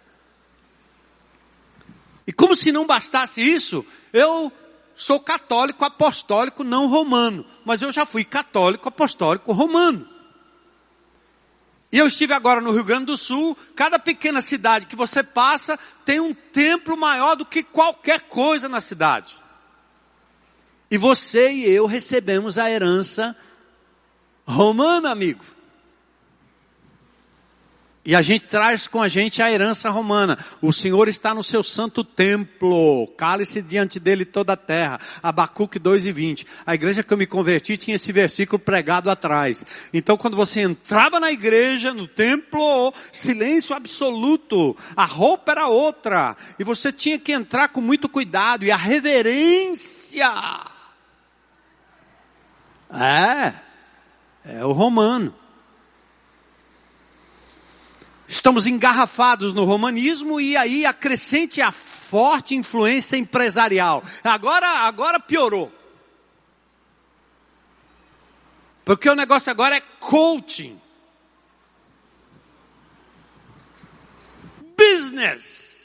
[2.27, 4.53] E como se não bastasse isso, eu
[4.95, 10.09] sou católico apostólico não romano, mas eu já fui católico apostólico romano.
[11.91, 15.77] E eu estive agora no Rio Grande do Sul, cada pequena cidade que você passa
[16.05, 19.37] tem um templo maior do que qualquer coisa na cidade.
[20.89, 23.37] E você e eu recebemos a herança
[24.47, 25.45] romana, amigo.
[28.03, 30.39] E a gente traz com a gente a herança romana.
[30.63, 33.07] O Senhor está no seu santo templo.
[33.09, 34.99] Cale-se diante dele toda a terra.
[35.23, 36.47] Abacuque 2 e 20.
[36.65, 39.67] A igreja que eu me converti tinha esse versículo pregado atrás.
[39.93, 44.75] Então quando você entrava na igreja, no templo, silêncio absoluto.
[44.97, 46.37] A roupa era outra.
[46.59, 48.65] E você tinha que entrar com muito cuidado.
[48.65, 50.33] E a reverência.
[52.93, 53.70] É.
[54.45, 55.35] É o romano.
[58.27, 64.05] Estamos engarrafados no romanismo e aí acrescente a forte influência empresarial.
[64.23, 65.73] Agora, agora piorou.
[68.85, 70.81] Porque o negócio agora é coaching.
[74.77, 75.80] Business.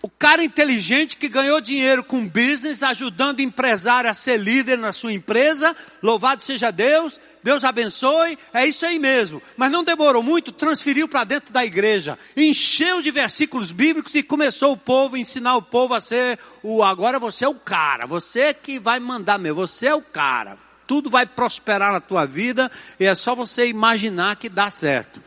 [0.00, 4.92] O cara inteligente que ganhou dinheiro com business, ajudando o empresário a ser líder na
[4.92, 9.42] sua empresa, louvado seja Deus, Deus abençoe, é isso aí mesmo.
[9.56, 14.72] Mas não demorou muito, transferiu para dentro da igreja, encheu de versículos bíblicos e começou
[14.72, 18.54] o povo a ensinar o povo a ser o agora você é o cara, você
[18.54, 20.56] que vai mandar mesmo, você é o cara.
[20.86, 25.20] Tudo vai prosperar na tua vida e é só você imaginar que dá certo.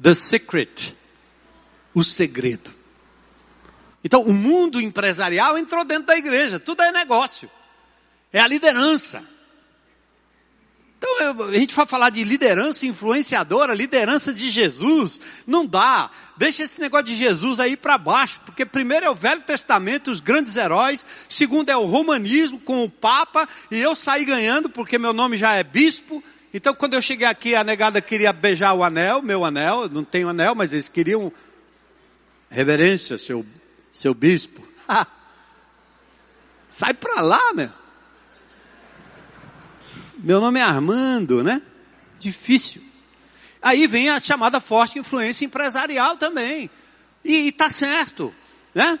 [0.00, 1.01] The secret
[1.94, 2.70] o segredo.
[4.04, 7.48] Então, o mundo empresarial entrou dentro da igreja, tudo é negócio.
[8.32, 9.22] É a liderança.
[10.98, 16.10] Então, a gente vai falar de liderança influenciadora, liderança de Jesus, não dá.
[16.36, 20.20] Deixa esse negócio de Jesus aí para baixo, porque primeiro é o Velho Testamento, os
[20.20, 25.12] grandes heróis, segundo é o romanismo com o Papa, e eu saí ganhando porque meu
[25.12, 26.22] nome já é bispo.
[26.54, 30.28] Então, quando eu cheguei aqui, a negada queria beijar o anel, meu anel, não tenho
[30.28, 31.32] anel, mas eles queriam
[32.52, 33.46] Reverência, seu,
[33.90, 34.62] seu bispo.
[36.68, 37.70] Sai pra lá, meu.
[40.18, 41.62] Meu nome é Armando, né?
[42.18, 42.82] Difícil.
[43.62, 46.68] Aí vem a chamada forte influência empresarial também.
[47.24, 48.34] E, está certo,
[48.74, 49.00] né?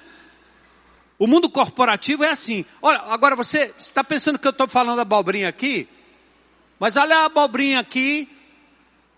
[1.18, 2.64] O mundo corporativo é assim.
[2.80, 5.86] Olha, agora você está pensando que eu estou falando abobrinha aqui?
[6.80, 8.28] Mas olha a abobrinha aqui,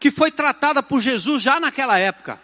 [0.00, 2.40] que foi tratada por Jesus já naquela época.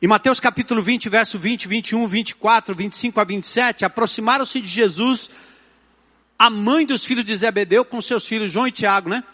[0.00, 5.28] Em Mateus capítulo 20, verso 20, 21, 24, 25 a 27, aproximaram-se de Jesus
[6.38, 9.24] a mãe dos filhos de Zebedeu com seus filhos João e Tiago, né?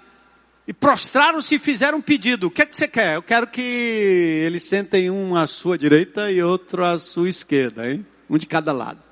[0.67, 2.47] E prostraram-se e fizeram um pedido.
[2.47, 3.17] O que é que você quer?
[3.17, 8.07] Eu quero que eles sentem um à sua direita e outro à sua esquerda, hein?
[8.31, 9.03] Um de cada lado.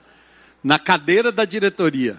[0.65, 2.19] Na cadeira da diretoria.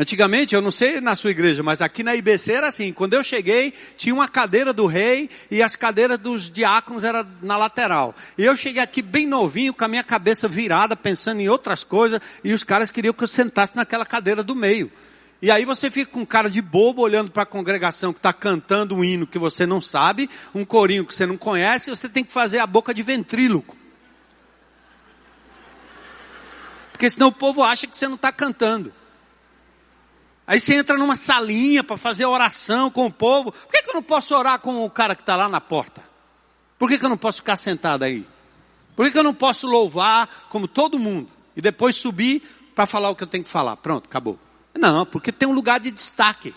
[0.00, 2.90] Antigamente, eu não sei na sua igreja, mas aqui na IBC era assim.
[2.90, 7.58] Quando eu cheguei, tinha uma cadeira do rei e as cadeiras dos diáconos eram na
[7.58, 8.14] lateral.
[8.38, 12.18] E eu cheguei aqui bem novinho, com a minha cabeça virada, pensando em outras coisas,
[12.42, 14.90] e os caras queriam que eu sentasse naquela cadeira do meio.
[15.42, 18.96] E aí você fica com cara de bobo olhando para a congregação que está cantando
[18.96, 22.24] um hino que você não sabe, um corinho que você não conhece, e você tem
[22.24, 23.76] que fazer a boca de ventríloco.
[26.90, 28.94] Porque senão o povo acha que você não está cantando.
[30.50, 33.52] Aí você entra numa salinha para fazer oração com o povo.
[33.52, 36.02] Por que, que eu não posso orar com o cara que está lá na porta?
[36.76, 38.26] Por que, que eu não posso ficar sentado aí?
[38.96, 41.30] Por que, que eu não posso louvar como todo mundo?
[41.54, 42.42] E depois subir
[42.74, 43.76] para falar o que eu tenho que falar.
[43.76, 44.36] Pronto, acabou.
[44.74, 46.52] Não, porque tem um lugar de destaque.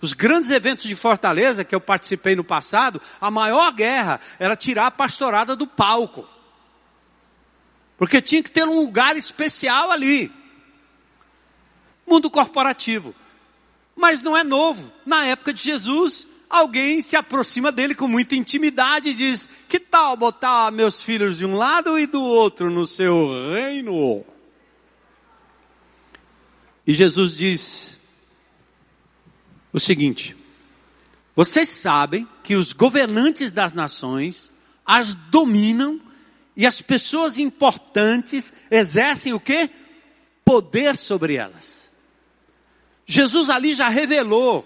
[0.00, 4.86] Os grandes eventos de Fortaleza que eu participei no passado, a maior guerra era tirar
[4.86, 6.26] a pastorada do palco.
[7.98, 10.39] Porque tinha que ter um lugar especial ali.
[12.10, 13.14] Mundo corporativo.
[13.94, 14.92] Mas não é novo.
[15.06, 20.16] Na época de Jesus, alguém se aproxima dele com muita intimidade e diz: Que tal
[20.16, 24.24] botar meus filhos de um lado e do outro no seu reino?
[26.86, 27.96] E Jesus diz
[29.72, 30.36] o seguinte:
[31.36, 34.50] Vocês sabem que os governantes das nações
[34.84, 36.00] as dominam
[36.56, 39.70] e as pessoas importantes exercem o que?
[40.44, 41.89] Poder sobre elas.
[43.10, 44.64] Jesus ali já revelou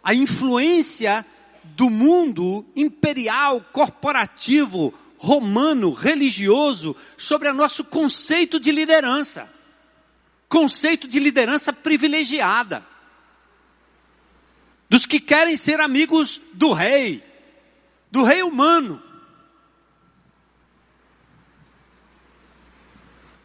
[0.00, 1.26] a influência
[1.64, 9.52] do mundo imperial, corporativo, romano, religioso, sobre o nosso conceito de liderança.
[10.48, 12.86] Conceito de liderança privilegiada.
[14.88, 17.24] Dos que querem ser amigos do rei,
[18.08, 19.02] do rei humano.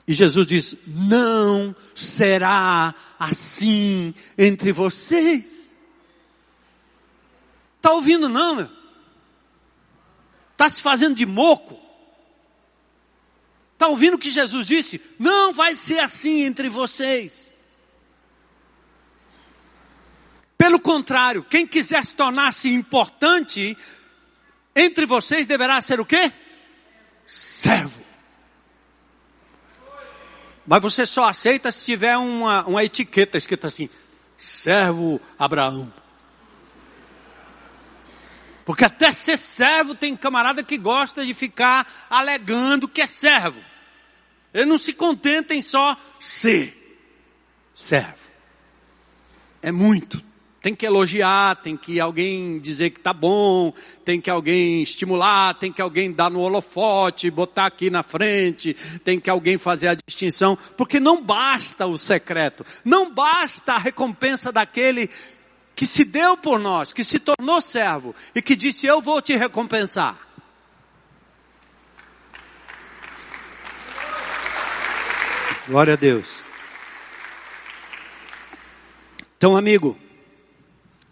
[0.07, 5.73] E Jesus diz: Não será assim entre vocês.
[7.77, 8.69] Está ouvindo não?
[10.51, 11.79] Está se fazendo de moco?
[13.73, 15.01] Está ouvindo o que Jesus disse?
[15.19, 17.53] Não vai ser assim entre vocês.
[20.57, 23.77] Pelo contrário, quem quiser se tornar-se importante
[24.75, 26.31] entre vocês deverá ser o quê?
[27.25, 28.04] Servo.
[30.65, 33.89] Mas você só aceita se tiver uma, uma etiqueta escrita assim:
[34.37, 35.93] servo Abraão.
[38.65, 43.63] Porque até ser servo tem camarada que gosta de ficar alegando que é servo.
[44.51, 46.99] Ele não se contenta em só ser
[47.75, 48.29] servo.
[49.61, 50.23] É muito.
[50.65, 53.71] Tem que elogiar, tem que alguém dizer que tá bom,
[54.03, 59.19] tem que alguém estimular, tem que alguém dar no holofote, botar aqui na frente, tem
[59.19, 65.07] que alguém fazer a distinção, porque não basta o secreto, não basta a recompensa daquele
[65.75, 69.35] que se deu por nós, que se tornou servo e que disse: Eu vou te
[69.35, 70.17] recompensar.
[75.67, 76.27] Glória a Deus.
[79.37, 79.95] Então, amigo,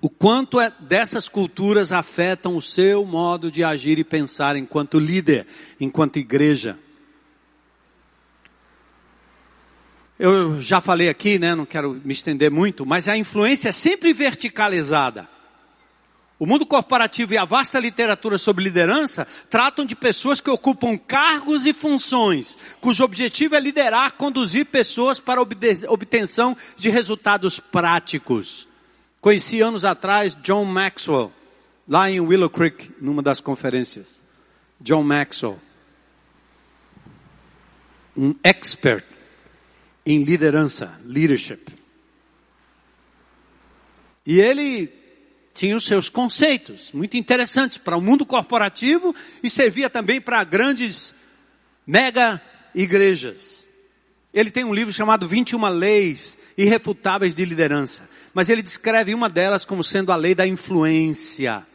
[0.03, 5.47] o quanto é, dessas culturas afetam o seu modo de agir e pensar enquanto líder,
[5.79, 6.77] enquanto igreja.
[10.19, 14.11] eu já falei aqui, né, não quero me estender muito, mas a influência é sempre
[14.11, 15.29] verticalizada.
[16.37, 21.65] O mundo corporativo e a vasta literatura sobre liderança tratam de pessoas que ocupam cargos
[21.65, 25.43] e funções, cujo objetivo é liderar, conduzir pessoas para a
[25.87, 28.67] obtenção de resultados práticos.
[29.23, 31.31] Conheci anos atrás John Maxwell,
[31.87, 34.21] lá em Willow Creek, numa das conferências.
[34.81, 35.57] John Maxwell.
[38.17, 39.05] Um expert
[40.05, 41.61] em liderança, leadership.
[44.25, 44.91] E ele
[45.53, 51.15] tinha os seus conceitos muito interessantes para o mundo corporativo e servia também para grandes
[51.87, 52.41] mega
[52.75, 53.65] igrejas.
[54.33, 59.65] Ele tem um livro chamado 21 Leis Irrefutáveis de Liderança, mas ele descreve uma delas
[59.65, 61.65] como sendo a lei da influência.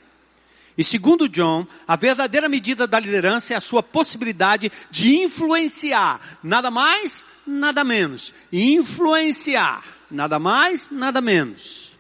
[0.77, 6.71] E segundo John, a verdadeira medida da liderança é a sua possibilidade de influenciar, nada
[6.71, 8.33] mais, nada menos.
[8.53, 11.97] Influenciar, nada mais, nada menos.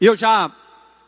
[0.00, 0.52] Eu já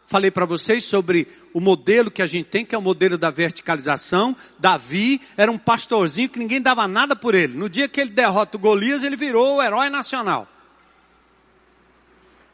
[0.07, 3.31] falei para vocês sobre o modelo que a gente tem, que é o modelo da
[3.31, 4.37] verticalização.
[4.59, 7.57] Davi era um pastorzinho que ninguém dava nada por ele.
[7.57, 10.49] No dia que ele derrota o Golias, ele virou o herói nacional.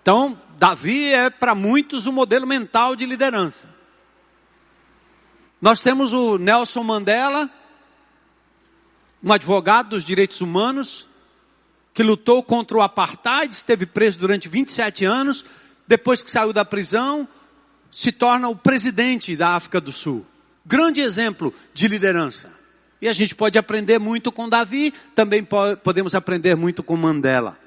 [0.07, 3.69] Então, Davi é para muitos o um modelo mental de liderança.
[5.61, 7.51] Nós temos o Nelson Mandela,
[9.21, 11.09] um advogado dos direitos humanos,
[11.93, 15.45] que lutou contra o apartheid, esteve preso durante 27 anos,
[15.89, 17.27] depois que saiu da prisão,
[17.91, 20.25] se torna o presidente da África do Sul.
[20.65, 22.53] Grande exemplo de liderança.
[23.03, 25.45] E a gente pode aprender muito com Davi, também
[25.83, 27.66] podemos aprender muito com Mandela.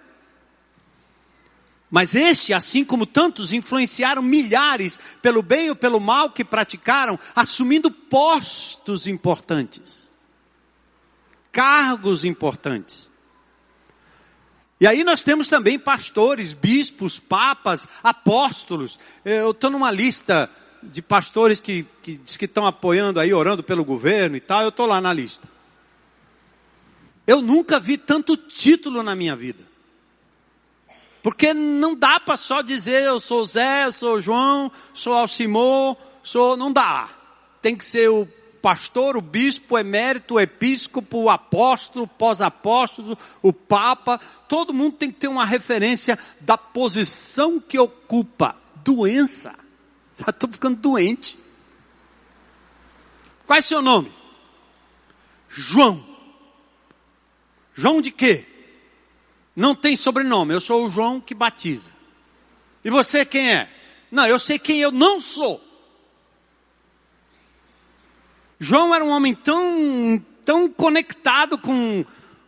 [1.90, 7.90] Mas este, assim como tantos, influenciaram milhares pelo bem ou pelo mal que praticaram, assumindo
[7.90, 10.10] postos importantes
[11.52, 13.10] cargos importantes.
[14.80, 18.98] E aí nós temos também pastores, bispos, papas, apóstolos.
[19.26, 20.50] Eu estou numa lista
[20.82, 24.70] de pastores que, que diz que estão apoiando aí, orando pelo governo e tal, eu
[24.70, 25.50] estou lá na lista.
[27.28, 29.69] Eu nunca vi tanto título na minha vida.
[31.22, 36.56] Porque não dá para só dizer eu sou Zé, eu sou João, sou Alcimor, sou.
[36.56, 37.10] Não dá.
[37.62, 38.28] Tem que ser o
[38.62, 44.20] pastor, o bispo, o emérito, o episcopo, o apóstolo, o pós-apóstolo, o papa.
[44.48, 48.56] Todo mundo tem que ter uma referência da posição que ocupa.
[48.84, 49.54] Doença.
[50.28, 51.38] Estou ficando doente.
[53.46, 54.12] Qual é seu nome?
[55.50, 56.06] João.
[57.74, 58.46] João de quê?
[59.56, 61.92] Não tem sobrenome, eu sou o João que batiza.
[62.84, 63.70] E você quem é?
[64.12, 65.64] Não, eu sei quem eu não sou.
[68.60, 72.06] João era um homem tão, tão conectado com,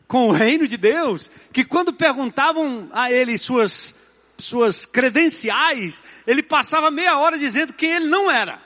[0.08, 3.96] com o reino de Deus, que quando perguntavam a ele suas,
[4.38, 8.62] suas credenciais, ele passava meia hora dizendo quem ele não era.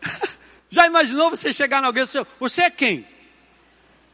[0.70, 3.06] Já imaginou você chegar em alguém e dizer, você é quem?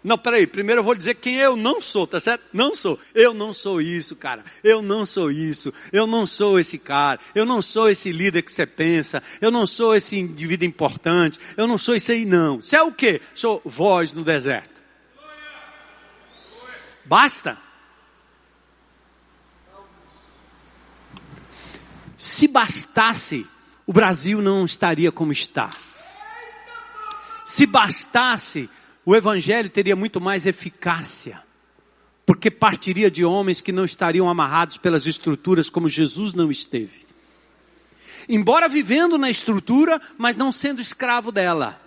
[0.02, 2.42] Não, peraí, primeiro eu vou dizer quem eu não sou, tá certo?
[2.54, 2.98] Não sou.
[3.14, 4.42] Eu não sou isso, cara.
[4.64, 5.72] Eu não sou isso.
[5.92, 7.20] Eu não sou esse cara.
[7.34, 9.22] Eu não sou esse líder que você pensa.
[9.42, 11.38] Eu não sou esse indivíduo importante.
[11.54, 12.62] Eu não sou isso aí, não.
[12.62, 13.20] Você é o quê?
[13.34, 14.80] Sou voz no deserto.
[17.04, 17.58] Basta.
[22.16, 23.46] Se bastasse,
[23.86, 25.70] o Brasil não estaria como está.
[27.44, 28.70] Se bastasse,
[29.10, 31.42] o evangelho teria muito mais eficácia,
[32.24, 37.04] porque partiria de homens que não estariam amarrados pelas estruturas como Jesus não esteve.
[38.28, 41.82] Embora vivendo na estrutura, mas não sendo escravo dela.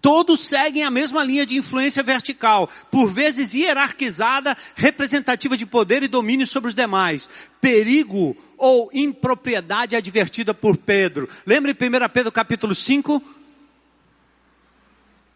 [0.00, 6.08] Todos seguem a mesma linha de influência vertical, por vezes hierarquizada, representativa de poder e
[6.08, 7.28] domínio sobre os demais.
[7.60, 11.28] Perigo ou impropriedade advertida por Pedro.
[11.44, 13.22] Lembre 1 Pedro capítulo 5?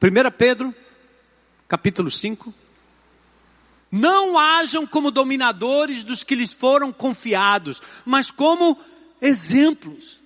[0.03, 0.75] 1 Pedro
[1.69, 2.55] capítulo 5.
[3.93, 8.79] Não hajam como dominadores dos que lhes foram confiados, mas como
[9.21, 10.24] exemplos.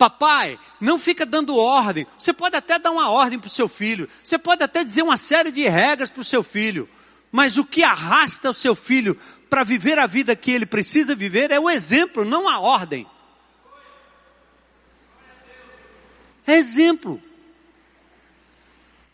[0.00, 2.06] Papai, não fica dando ordem.
[2.16, 4.08] Você pode até dar uma ordem para o seu filho.
[4.24, 6.88] Você pode até dizer uma série de regras para o seu filho.
[7.30, 9.14] Mas o que arrasta o seu filho
[9.50, 13.06] para viver a vida que ele precisa viver é o exemplo, não a ordem.
[16.46, 17.22] É exemplo.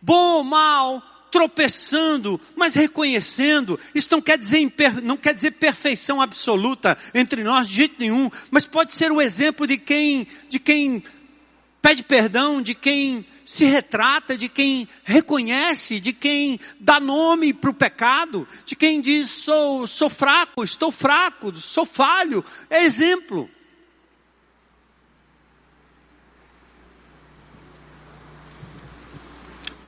[0.01, 3.79] Bom ou mal, tropeçando, mas reconhecendo.
[3.95, 4.73] Isso não quer dizer,
[5.03, 9.67] não quer dizer perfeição absoluta entre nós de jeito nenhum, mas pode ser o exemplo
[9.67, 11.03] de quem, de quem
[11.81, 17.75] pede perdão, de quem se retrata de quem reconhece, de quem dá nome para o
[17.75, 22.45] pecado, de quem diz sou, sou fraco, estou fraco, sou falho.
[22.69, 23.49] É exemplo.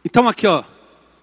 [0.05, 0.63] Então aqui ó,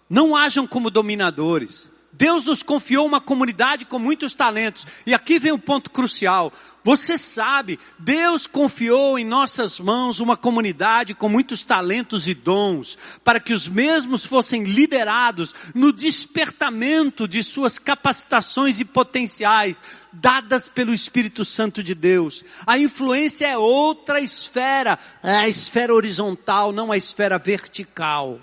[0.10, 1.89] não hajam como dominadores.
[2.18, 4.88] Deus nos confiou uma comunidade com muitos talentos.
[5.06, 6.51] E aqui vem um ponto crucial.
[6.82, 13.39] Você sabe, Deus confiou em nossas mãos uma comunidade com muitos talentos e dons, para
[13.39, 19.84] que os mesmos fossem liderados no despertamento de suas capacitações e potenciais,
[20.14, 22.45] dadas pelo Espírito Santo de Deus.
[22.66, 28.39] A influência é outra esfera, é a esfera horizontal, não a esfera vertical.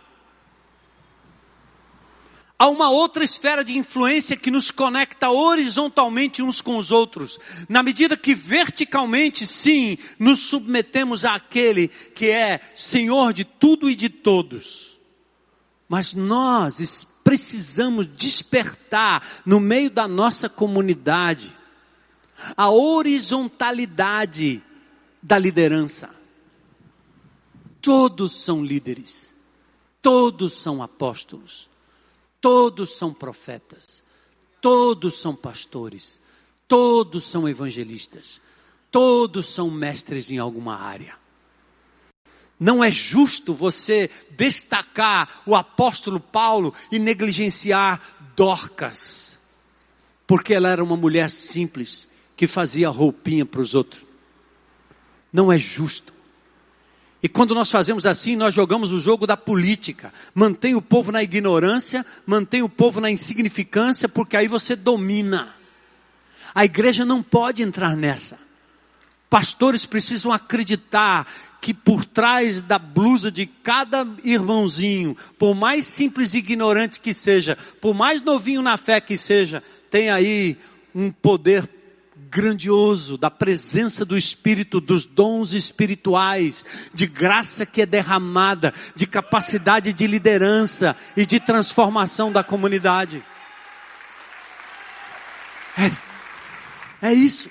[2.63, 7.41] Há uma outra esfera de influência que nos conecta horizontalmente uns com os outros.
[7.69, 14.09] Na medida que verticalmente, sim, nos submetemos àquele que é Senhor de tudo e de
[14.09, 14.97] todos.
[15.89, 21.53] Mas nós precisamos despertar no meio da nossa comunidade
[22.57, 24.63] a horizontalidade
[25.21, 26.11] da liderança.
[27.81, 29.35] Todos são líderes.
[30.01, 31.72] Todos são apóstolos
[32.43, 34.03] Todos são profetas,
[34.61, 36.20] todos são pastores,
[36.66, 38.40] todos são evangelistas,
[38.90, 41.14] todos são mestres em alguma área.
[42.59, 48.01] Não é justo você destacar o apóstolo Paulo e negligenciar
[48.34, 49.38] Dorcas,
[50.26, 54.03] porque ela era uma mulher simples que fazia roupinha para os outros.
[55.32, 56.12] Não é justo.
[57.23, 60.12] E quando nós fazemos assim, nós jogamos o jogo da política.
[60.35, 65.55] Mantém o povo na ignorância, mantém o povo na insignificância, porque aí você domina.
[66.53, 68.39] A igreja não pode entrar nessa.
[69.31, 71.27] Pastores precisam acreditar
[71.61, 77.57] que por trás da blusa de cada irmãozinho, por mais simples e ignorante que seja,
[77.81, 80.59] por mais novinho na fé que seja, tem aí
[80.93, 81.68] um poder
[82.33, 86.64] grandioso da presença do Espírito, dos dons espirituais,
[86.95, 93.22] de graça que é derramada, de capacidade de liderança e de transformação da comunidade.
[95.76, 95.91] É,
[97.11, 97.51] é isso.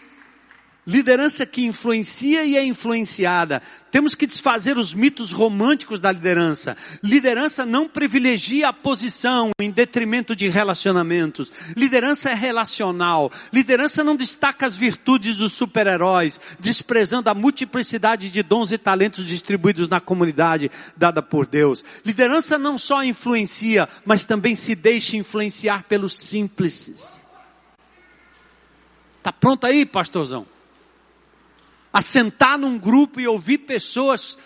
[0.92, 3.62] Liderança que influencia e é influenciada.
[3.90, 6.76] Temos que desfazer os mitos românticos da liderança.
[7.02, 11.50] Liderança não privilegia a posição em detrimento de relacionamentos.
[11.78, 13.32] Liderança é relacional.
[13.54, 19.88] Liderança não destaca as virtudes dos super-heróis, desprezando a multiplicidade de dons e talentos distribuídos
[19.88, 21.86] na comunidade dada por Deus.
[22.06, 27.22] Liderança não só influencia, mas também se deixa influenciar pelos simples.
[29.24, 30.51] Tá pronto aí, pastorzão?
[31.94, 34.38] A sentar num grupo e ouvir pessoas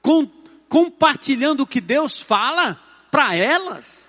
[0.00, 0.26] com,
[0.68, 4.08] compartilhando o que Deus fala para elas,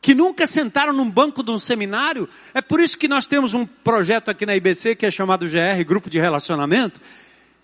[0.00, 2.28] que nunca sentaram num banco de um seminário.
[2.52, 5.82] É por isso que nós temos um projeto aqui na IBC que é chamado GR,
[5.86, 7.00] Grupo de Relacionamento,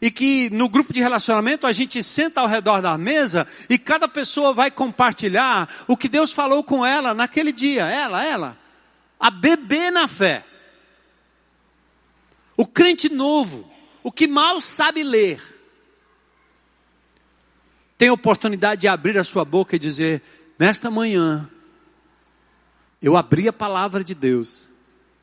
[0.00, 4.08] e que no grupo de relacionamento a gente senta ao redor da mesa e cada
[4.08, 8.56] pessoa vai compartilhar o que Deus falou com ela naquele dia, ela, ela,
[9.18, 10.44] a bebê na fé.
[12.61, 13.66] O crente novo,
[14.02, 15.42] o que mal sabe ler,
[17.96, 20.20] tem a oportunidade de abrir a sua boca e dizer:
[20.58, 21.48] Nesta manhã,
[23.00, 24.68] eu abri a palavra de Deus,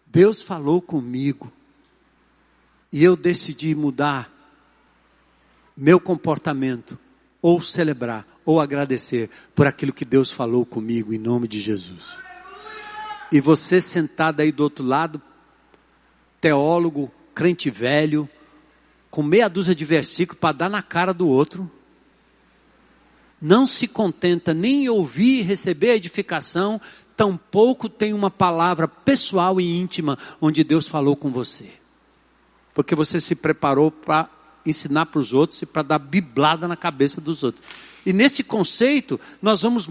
[0.08, 1.54] Deus falou comigo,
[2.92, 4.34] e eu decidi mudar
[5.78, 6.98] meu comportamento,
[7.40, 12.18] ou celebrar, ou agradecer por aquilo que Deus falou comigo, em nome de Jesus.
[13.32, 15.22] E você sentado aí do outro lado,
[16.42, 18.28] teólogo, crente velho,
[19.12, 21.70] com meia dúzia de versículos para dar na cara do outro,
[23.40, 26.82] não se contenta nem em ouvir e receber edificação,
[27.16, 31.70] tampouco tem uma palavra pessoal e íntima onde Deus falou com você.
[32.74, 34.28] Porque você se preparou para
[34.66, 37.64] ensinar para os outros e para dar biblada na cabeça dos outros.
[38.04, 39.88] E nesse conceito, nós vamos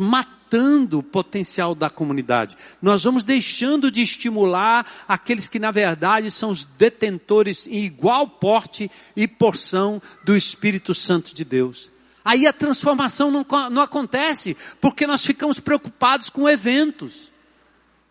[0.46, 2.56] matando o potencial da comunidade.
[2.80, 8.90] Nós vamos deixando de estimular aqueles que, na verdade, são os detentores em igual porte
[9.16, 11.90] e porção do Espírito Santo de Deus.
[12.24, 17.32] Aí a transformação não, não acontece, porque nós ficamos preocupados com eventos.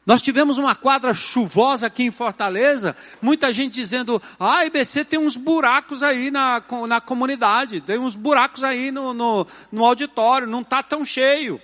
[0.06, 5.20] Nós tivemos uma quadra chuvosa aqui em Fortaleza, muita gente dizendo, ah, a IBC tem
[5.20, 10.62] uns buracos aí na, na comunidade, tem uns buracos aí no, no, no auditório, não
[10.62, 11.60] está tão cheio.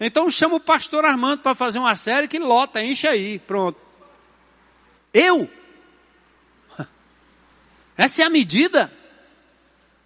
[0.00, 3.78] Então chama o pastor Armando para fazer uma série que lota, enche aí, pronto.
[5.12, 5.50] Eu?
[7.96, 8.92] Essa é a medida?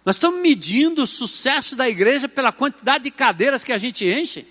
[0.05, 4.47] Nós estamos medindo o sucesso da igreja pela quantidade de cadeiras que a gente enche?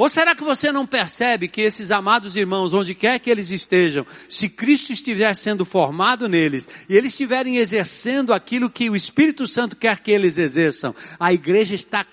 [0.00, 4.06] Ou será que você não percebe que esses amados irmãos, onde quer que eles estejam,
[4.30, 9.76] se Cristo estiver sendo formado neles e eles estiverem exercendo aquilo que o Espírito Santo
[9.76, 12.06] quer que eles exerçam, a igreja está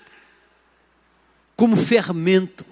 [1.58, 2.64] como fermento,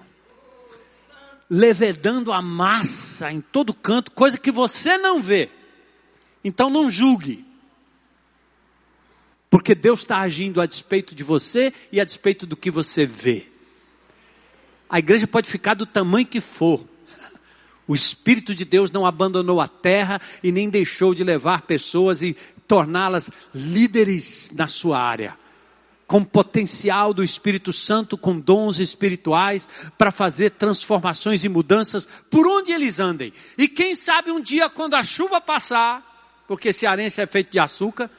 [1.49, 5.49] levedando a massa em todo canto, coisa que você não vê.
[6.41, 7.43] Então não julgue.
[9.49, 13.47] Porque Deus está agindo a despeito de você e a despeito do que você vê.
[14.89, 16.87] A igreja pode ficar do tamanho que for.
[17.85, 22.37] O Espírito de Deus não abandonou a terra e nem deixou de levar pessoas e
[22.65, 25.37] torná-las líderes na sua área.
[26.07, 32.71] Com potencial do Espírito Santo, com dons espirituais, para fazer transformações e mudanças por onde
[32.71, 33.33] eles andem.
[33.57, 38.09] E quem sabe um dia, quando a chuva passar, porque cearense é feito de açúcar,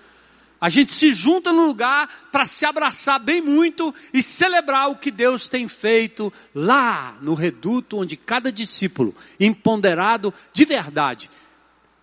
[0.60, 5.10] a gente se junta no lugar para se abraçar bem muito e celebrar o que
[5.10, 11.30] Deus tem feito lá no reduto onde cada discípulo, empoderado de verdade,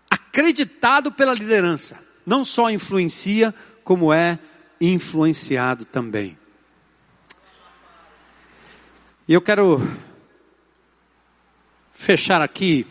[0.10, 4.40] acreditado pela liderança, não só influencia, como é
[4.94, 6.38] influenciado também.
[9.28, 9.82] E eu quero
[11.92, 12.86] fechar aqui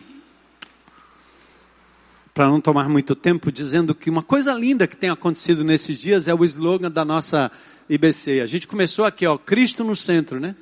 [2.33, 6.27] para não tomar muito tempo, dizendo que uma coisa linda que tem acontecido nesses dias
[6.27, 7.49] é o slogan da nossa
[7.89, 8.41] IBC.
[8.41, 10.53] A gente começou aqui, ó, Cristo no centro, né?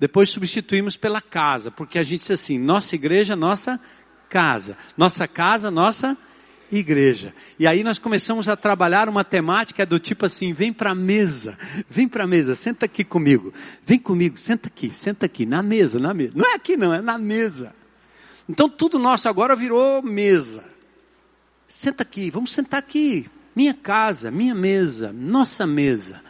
[0.00, 3.78] Depois substituímos pela casa, porque a gente disse assim, nossa igreja, nossa
[4.30, 4.78] casa.
[4.96, 6.16] Nossa casa, nossa
[6.78, 7.34] igreja.
[7.58, 11.58] E aí nós começamos a trabalhar uma temática do tipo assim, vem para a mesa,
[11.88, 13.52] vem para a mesa, senta aqui comigo,
[13.84, 16.32] vem comigo, senta aqui, senta aqui, na mesa, na mesa.
[16.34, 17.74] Não é aqui não, é na mesa.
[18.48, 20.64] Então tudo nosso agora virou mesa.
[21.68, 23.26] Senta aqui, vamos sentar aqui.
[23.54, 26.20] Minha casa, minha mesa, nossa mesa.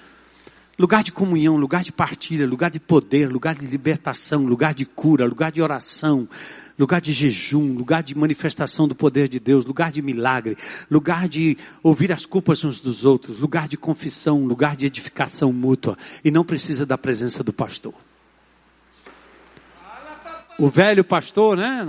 [0.79, 5.25] Lugar de comunhão, lugar de partilha, lugar de poder, lugar de libertação, lugar de cura,
[5.25, 6.29] lugar de oração,
[6.83, 10.59] lugar de jejum, lugar de manifestação do poder de Deus, lugar de milagre,
[10.91, 15.97] lugar de ouvir as culpas uns dos outros, lugar de confissão, lugar de edificação mútua.
[16.25, 17.95] E não precisa da presença do pastor.
[20.59, 21.87] O velho pastor, né?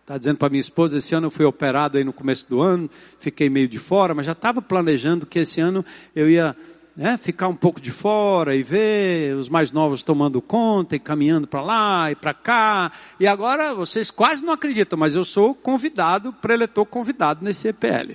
[0.00, 2.88] Está dizendo para minha esposa, esse ano eu fui operado aí no começo do ano,
[3.18, 5.84] fiquei meio de fora, mas já estava planejando que esse ano
[6.14, 6.54] eu ia
[6.96, 11.46] né, ficar um pouco de fora e ver os mais novos tomando conta e caminhando
[11.46, 12.92] para lá e para cá.
[13.18, 18.12] E agora vocês quase não acreditam, mas eu sou convidado, preletor convidado nesse EPL.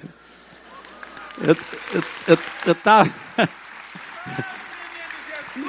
[1.42, 1.56] Eu,
[2.28, 3.12] eu, eu, tava...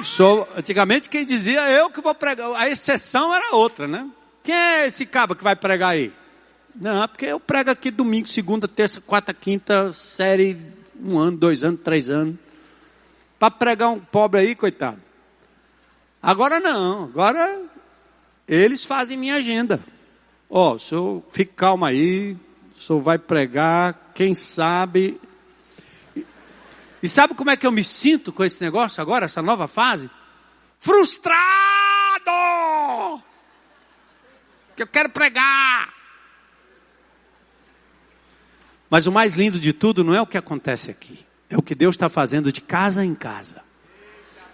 [0.03, 4.09] Sou, antigamente quem dizia eu que vou pregar, a exceção era outra, né?
[4.41, 6.13] Quem é esse cabo que vai pregar aí?
[6.79, 10.57] Não, porque eu prego aqui domingo, segunda, terça, quarta, quinta, série,
[10.99, 12.35] um ano, dois anos, três anos.
[13.41, 15.01] Para pregar um pobre aí, coitado.
[16.21, 17.63] Agora não, agora
[18.47, 19.83] eles fazem minha agenda.
[20.47, 22.37] Ó, oh, o senhor fique calmo aí,
[22.75, 25.19] o senhor vai pregar, quem sabe.
[27.01, 30.07] E sabe como é que eu me sinto com esse negócio agora, essa nova fase?
[30.79, 31.41] Frustrado!
[34.75, 35.91] que eu quero pregar.
[38.87, 41.75] Mas o mais lindo de tudo não é o que acontece aqui, é o que
[41.75, 43.61] Deus está fazendo de casa em casa,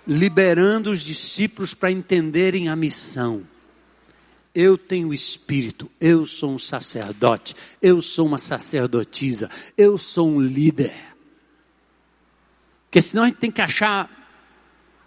[0.05, 3.43] liberando os discípulos para entenderem a missão.
[4.53, 10.93] Eu tenho espírito, eu sou um sacerdote, eu sou uma sacerdotisa, eu sou um líder.
[12.85, 14.09] Porque senão a gente tem que achar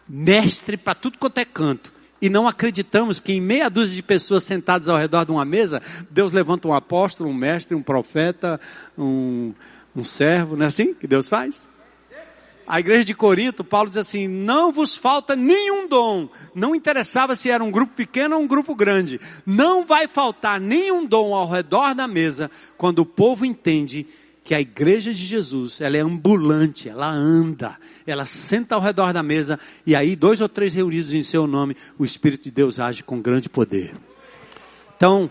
[0.09, 4.45] mestre para tudo quanto é canto e não acreditamos que em meia dúzia de pessoas
[4.45, 8.61] sentadas ao redor de uma mesa, Deus levanta um apóstolo, um mestre, um profeta,
[8.97, 9.55] um,
[9.97, 11.67] um servo, não é assim que Deus faz?
[12.71, 16.29] A igreja de Corinto, Paulo diz assim: não vos falta nenhum dom.
[16.55, 19.21] Não interessava se era um grupo pequeno ou um grupo grande.
[19.45, 24.07] Não vai faltar nenhum dom ao redor da mesa quando o povo entende
[24.45, 29.23] que a igreja de Jesus, ela é ambulante, ela anda, ela senta ao redor da
[29.23, 33.03] mesa e aí dois ou três reunidos em seu nome, o Espírito de Deus age
[33.03, 33.93] com grande poder.
[34.97, 35.29] Então,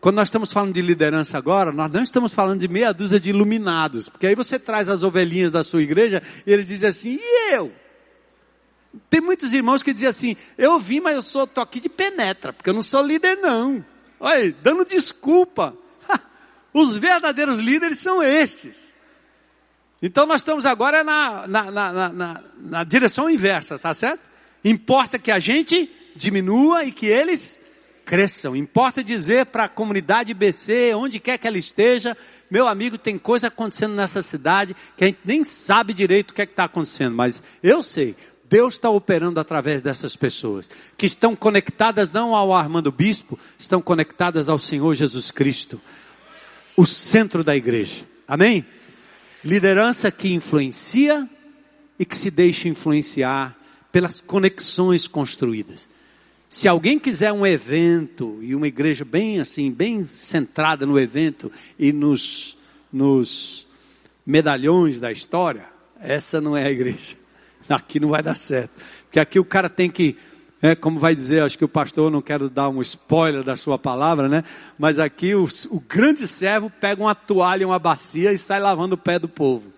[0.00, 3.30] quando nós estamos falando de liderança agora, nós não estamos falando de meia dúzia de
[3.30, 7.54] iluminados, porque aí você traz as ovelhinhas da sua igreja e eles dizem assim, e
[7.54, 7.72] eu?
[9.10, 12.52] Tem muitos irmãos que dizem assim, eu vim, mas eu sou, tô aqui de penetra,
[12.52, 13.84] porque eu não sou líder não.
[14.20, 15.76] Olha, dando desculpa.
[16.72, 18.96] Os verdadeiros líderes são estes.
[20.00, 24.20] Então nós estamos agora na, na, na, na, na direção inversa, tá certo?
[24.64, 27.60] Importa que a gente diminua e que eles
[28.08, 28.56] cresçam.
[28.56, 32.16] Importa dizer para a comunidade BC, onde quer que ela esteja,
[32.50, 36.40] meu amigo, tem coisa acontecendo nessa cidade que a gente nem sabe direito o que
[36.40, 38.16] é está acontecendo, mas eu sei.
[38.48, 44.48] Deus está operando através dessas pessoas, que estão conectadas não ao Armando Bispo, estão conectadas
[44.48, 45.78] ao Senhor Jesus Cristo
[46.74, 48.06] o centro da igreja.
[48.26, 48.64] Amém?
[49.44, 51.28] Liderança que influencia
[51.98, 53.54] e que se deixa influenciar
[53.92, 55.90] pelas conexões construídas.
[56.48, 61.92] Se alguém quiser um evento e uma igreja bem assim, bem centrada no evento e
[61.92, 62.56] nos,
[62.92, 63.66] nos
[64.24, 65.66] medalhões da história,
[66.00, 67.16] essa não é a igreja.
[67.68, 68.70] Aqui não vai dar certo.
[69.04, 70.16] Porque aqui o cara tem que
[70.60, 73.78] é, como vai dizer, acho que o pastor, não quero dar um spoiler da sua
[73.78, 74.42] palavra, né?
[74.76, 78.98] Mas aqui o, o grande servo pega uma toalha, uma bacia e sai lavando o
[78.98, 79.72] pé do povo.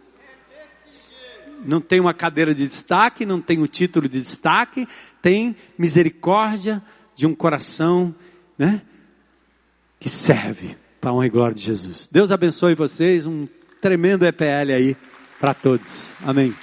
[1.65, 4.87] Não tem uma cadeira de destaque, não tem o um título de destaque,
[5.21, 6.83] tem misericórdia
[7.15, 8.15] de um coração,
[8.59, 8.83] né?
[9.99, 12.09] Que serve para a honra e glória de Jesus.
[12.11, 13.47] Deus abençoe vocês, um
[13.81, 14.97] tremendo EPL aí
[15.39, 16.13] para todos.
[16.23, 16.55] Amém.